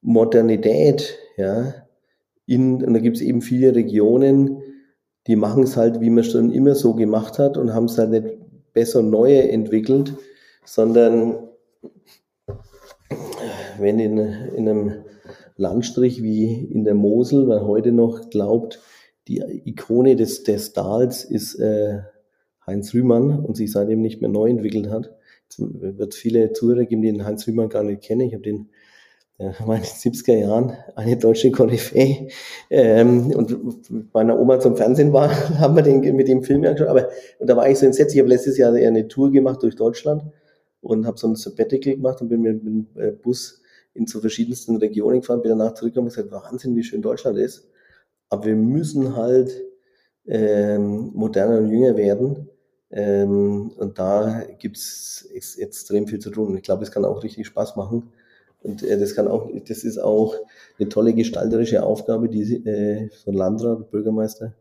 Modernität, 0.00 1.18
ja, 1.36 1.74
in, 2.46 2.82
und 2.82 2.94
da 2.94 3.00
gibt 3.00 3.18
es 3.18 3.22
eben 3.22 3.42
viele 3.42 3.74
Regionen, 3.74 4.62
die 5.26 5.36
machen 5.36 5.64
es 5.64 5.76
halt, 5.76 6.00
wie 6.00 6.08
man 6.08 6.24
es 6.24 6.32
schon 6.32 6.50
immer 6.50 6.74
so 6.74 6.94
gemacht 6.94 7.38
hat 7.38 7.58
und 7.58 7.74
haben 7.74 7.84
es 7.84 7.98
halt 7.98 8.10
nicht 8.10 8.38
besser 8.72 9.02
neu 9.02 9.38
entwickelt, 9.38 10.14
sondern 10.64 11.48
wenn 13.80 13.98
in, 13.98 14.18
in 14.18 14.68
einem 14.68 14.92
Landstrich 15.56 16.22
wie 16.22 16.64
in 16.64 16.84
der 16.84 16.94
Mosel, 16.94 17.46
man 17.46 17.62
heute 17.62 17.92
noch 17.92 18.30
glaubt, 18.30 18.80
die 19.26 19.42
Ikone 19.66 20.16
des, 20.16 20.42
des 20.42 20.72
Tals 20.72 21.24
ist 21.24 21.56
äh, 21.56 22.00
Heinz 22.66 22.94
Rühmann 22.94 23.44
und 23.44 23.56
sich 23.56 23.72
seitdem 23.72 24.00
nicht 24.00 24.20
mehr 24.20 24.30
neu 24.30 24.48
entwickelt 24.48 24.88
hat. 24.90 25.14
Es 25.50 25.58
wird 25.58 26.14
viele 26.14 26.52
Zuhörer 26.52 26.84
geben, 26.84 27.02
die 27.02 27.12
den 27.12 27.24
Heinz 27.24 27.46
Rühmann 27.46 27.68
gar 27.68 27.82
nicht 27.82 28.02
kennen. 28.02 28.22
Ich 28.22 28.34
habe 28.34 28.42
den 28.42 28.70
ja, 29.38 29.50
in 29.50 29.66
den 29.66 29.82
70er 29.82 30.36
Jahren 30.36 30.72
eine 30.96 31.16
deutsche 31.16 31.52
Koryphäe 31.52 32.28
ähm, 32.70 33.30
und 33.30 34.12
meiner 34.12 34.38
Oma 34.38 34.58
zum 34.58 34.76
Fernsehen 34.76 35.12
war, 35.12 35.30
haben 35.60 35.76
wir 35.76 35.82
den 35.82 36.00
mit 36.16 36.26
dem 36.26 36.42
Film 36.42 36.64
angeschaut. 36.64 36.88
Aber 36.88 37.08
und 37.38 37.48
da 37.48 37.56
war 37.56 37.68
ich 37.68 37.78
so 37.78 37.86
entsetzt. 37.86 38.14
Ich 38.14 38.20
habe 38.20 38.28
letztes 38.28 38.58
Jahr 38.58 38.72
eine 38.72 39.06
Tour 39.06 39.30
gemacht 39.30 39.62
durch 39.62 39.76
Deutschland 39.76 40.24
und 40.80 41.06
habe 41.06 41.18
so 41.18 41.28
ein 41.28 41.36
Sabbatical 41.36 41.94
gemacht 41.94 42.20
und 42.20 42.28
bin 42.28 42.42
mit, 42.42 42.64
mit 42.64 42.72
dem 42.72 42.86
äh, 42.96 43.12
Bus 43.12 43.62
in 43.98 44.06
zu 44.06 44.20
verschiedensten 44.20 44.76
Regionen 44.76 45.20
gefahren, 45.20 45.42
bin 45.42 45.50
danach 45.50 45.74
zurückgekommen 45.74 46.08
und 46.08 46.14
gesagt, 46.14 46.32
Wahnsinn, 46.32 46.76
wie 46.76 46.84
schön 46.84 47.02
Deutschland 47.02 47.36
ist. 47.38 47.68
Aber 48.30 48.46
wir 48.46 48.56
müssen 48.56 49.16
halt 49.16 49.50
ähm, 50.26 51.10
moderner 51.14 51.58
und 51.58 51.70
jünger 51.70 51.96
werden. 51.96 52.48
Ähm, 52.90 53.70
und 53.76 53.98
da 53.98 54.44
gibt's 54.58 55.28
ex 55.34 55.56
extrem 55.56 56.06
viel 56.06 56.20
zu 56.20 56.30
tun. 56.30 56.56
Ich 56.56 56.62
glaube, 56.62 56.84
es 56.84 56.90
kann 56.90 57.04
auch 57.04 57.22
richtig 57.22 57.46
Spaß 57.46 57.76
machen. 57.76 58.12
Und 58.62 58.82
äh, 58.82 58.98
das 58.98 59.14
kann 59.14 59.28
auch, 59.28 59.50
das 59.66 59.84
ist 59.84 59.98
auch 59.98 60.34
eine 60.78 60.88
tolle 60.88 61.14
gestalterische 61.14 61.82
Aufgabe, 61.82 62.28
die 62.28 62.42
äh, 62.66 63.08
so 63.12 63.30
ein 63.30 63.36
Landrat, 63.36 63.90
Bürgermeister 63.90 64.54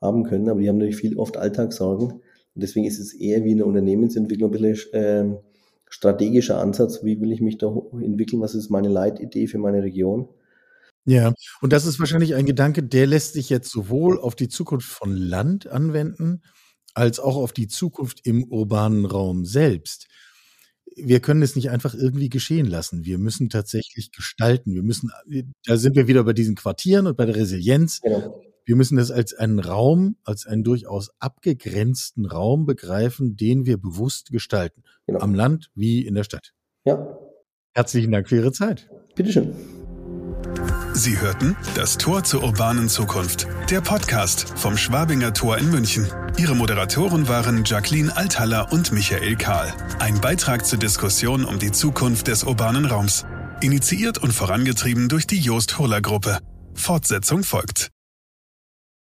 haben 0.00 0.24
können. 0.24 0.48
Aber 0.48 0.60
die 0.60 0.68
haben 0.68 0.78
natürlich 0.78 0.96
viel 0.96 1.18
oft 1.18 1.36
Alltagssorgen. 1.36 2.12
Und 2.54 2.62
deswegen 2.62 2.86
ist 2.86 2.98
es 2.98 3.14
eher 3.14 3.44
wie 3.44 3.52
eine 3.52 3.64
Unternehmensentwicklung 3.64 4.50
ein 4.50 4.60
bisschen 4.60 4.92
äh, 4.92 5.38
strategischer 5.92 6.58
Ansatz. 6.58 7.04
Wie 7.04 7.20
will 7.20 7.32
ich 7.32 7.40
mich 7.40 7.58
da 7.58 7.66
entwickeln? 8.00 8.40
Was 8.40 8.54
ist 8.54 8.70
meine 8.70 8.88
Leitidee 8.88 9.46
für 9.46 9.58
meine 9.58 9.82
Region? 9.82 10.28
Ja, 11.04 11.34
und 11.60 11.72
das 11.72 11.84
ist 11.84 12.00
wahrscheinlich 12.00 12.34
ein 12.34 12.46
Gedanke, 12.46 12.82
der 12.82 13.06
lässt 13.06 13.34
sich 13.34 13.50
jetzt 13.50 13.70
sowohl 13.70 14.18
auf 14.18 14.34
die 14.34 14.48
Zukunft 14.48 14.88
von 14.88 15.14
Land 15.14 15.66
anwenden, 15.66 16.42
als 16.94 17.20
auch 17.20 17.36
auf 17.36 17.52
die 17.52 17.68
Zukunft 17.68 18.26
im 18.26 18.44
urbanen 18.44 19.04
Raum 19.04 19.44
selbst. 19.44 20.06
Wir 20.96 21.20
können 21.20 21.42
es 21.42 21.56
nicht 21.56 21.70
einfach 21.70 21.94
irgendwie 21.94 22.28
geschehen 22.28 22.66
lassen. 22.66 23.04
Wir 23.04 23.18
müssen 23.18 23.50
tatsächlich 23.50 24.12
gestalten. 24.12 24.74
Wir 24.74 24.82
müssen, 24.82 25.10
da 25.66 25.76
sind 25.76 25.96
wir 25.96 26.06
wieder 26.06 26.24
bei 26.24 26.32
diesen 26.32 26.54
Quartieren 26.54 27.06
und 27.06 27.16
bei 27.16 27.26
der 27.26 27.36
Resilienz. 27.36 28.00
Genau. 28.00 28.42
Wir 28.64 28.76
müssen 28.76 28.96
das 28.96 29.10
als 29.10 29.34
einen 29.34 29.58
Raum, 29.58 30.16
als 30.24 30.46
einen 30.46 30.62
durchaus 30.62 31.10
abgegrenzten 31.18 32.26
Raum 32.26 32.64
begreifen, 32.64 33.36
den 33.36 33.66
wir 33.66 33.76
bewusst 33.76 34.30
gestalten. 34.30 34.84
Genau. 35.06 35.20
Am 35.20 35.34
Land 35.34 35.70
wie 35.74 36.06
in 36.06 36.14
der 36.14 36.24
Stadt. 36.24 36.52
Ja. 36.84 37.18
Herzlichen 37.74 38.12
Dank 38.12 38.28
für 38.28 38.36
Ihre 38.36 38.52
Zeit. 38.52 38.88
Bitteschön. 39.14 39.54
Sie 40.94 41.18
hörten 41.18 41.56
das 41.74 41.96
Tor 41.96 42.22
zur 42.22 42.44
urbanen 42.44 42.88
Zukunft, 42.88 43.46
der 43.70 43.80
Podcast 43.80 44.50
vom 44.58 44.76
Schwabinger 44.76 45.32
Tor 45.32 45.56
in 45.56 45.70
München. 45.70 46.06
Ihre 46.38 46.54
Moderatoren 46.54 47.28
waren 47.28 47.64
Jacqueline 47.64 48.14
Althaller 48.14 48.70
und 48.72 48.92
Michael 48.92 49.36
Kahl. 49.36 49.72
Ein 49.98 50.20
Beitrag 50.20 50.66
zur 50.66 50.78
Diskussion 50.78 51.44
um 51.44 51.58
die 51.58 51.72
Zukunft 51.72 52.28
des 52.28 52.44
urbanen 52.44 52.84
Raums. 52.84 53.24
Initiiert 53.62 54.18
und 54.18 54.32
vorangetrieben 54.32 55.08
durch 55.08 55.26
die 55.26 55.38
Joost 55.38 55.78
Hohler 55.78 56.02
Gruppe. 56.02 56.38
Fortsetzung 56.74 57.42
folgt. 57.42 57.90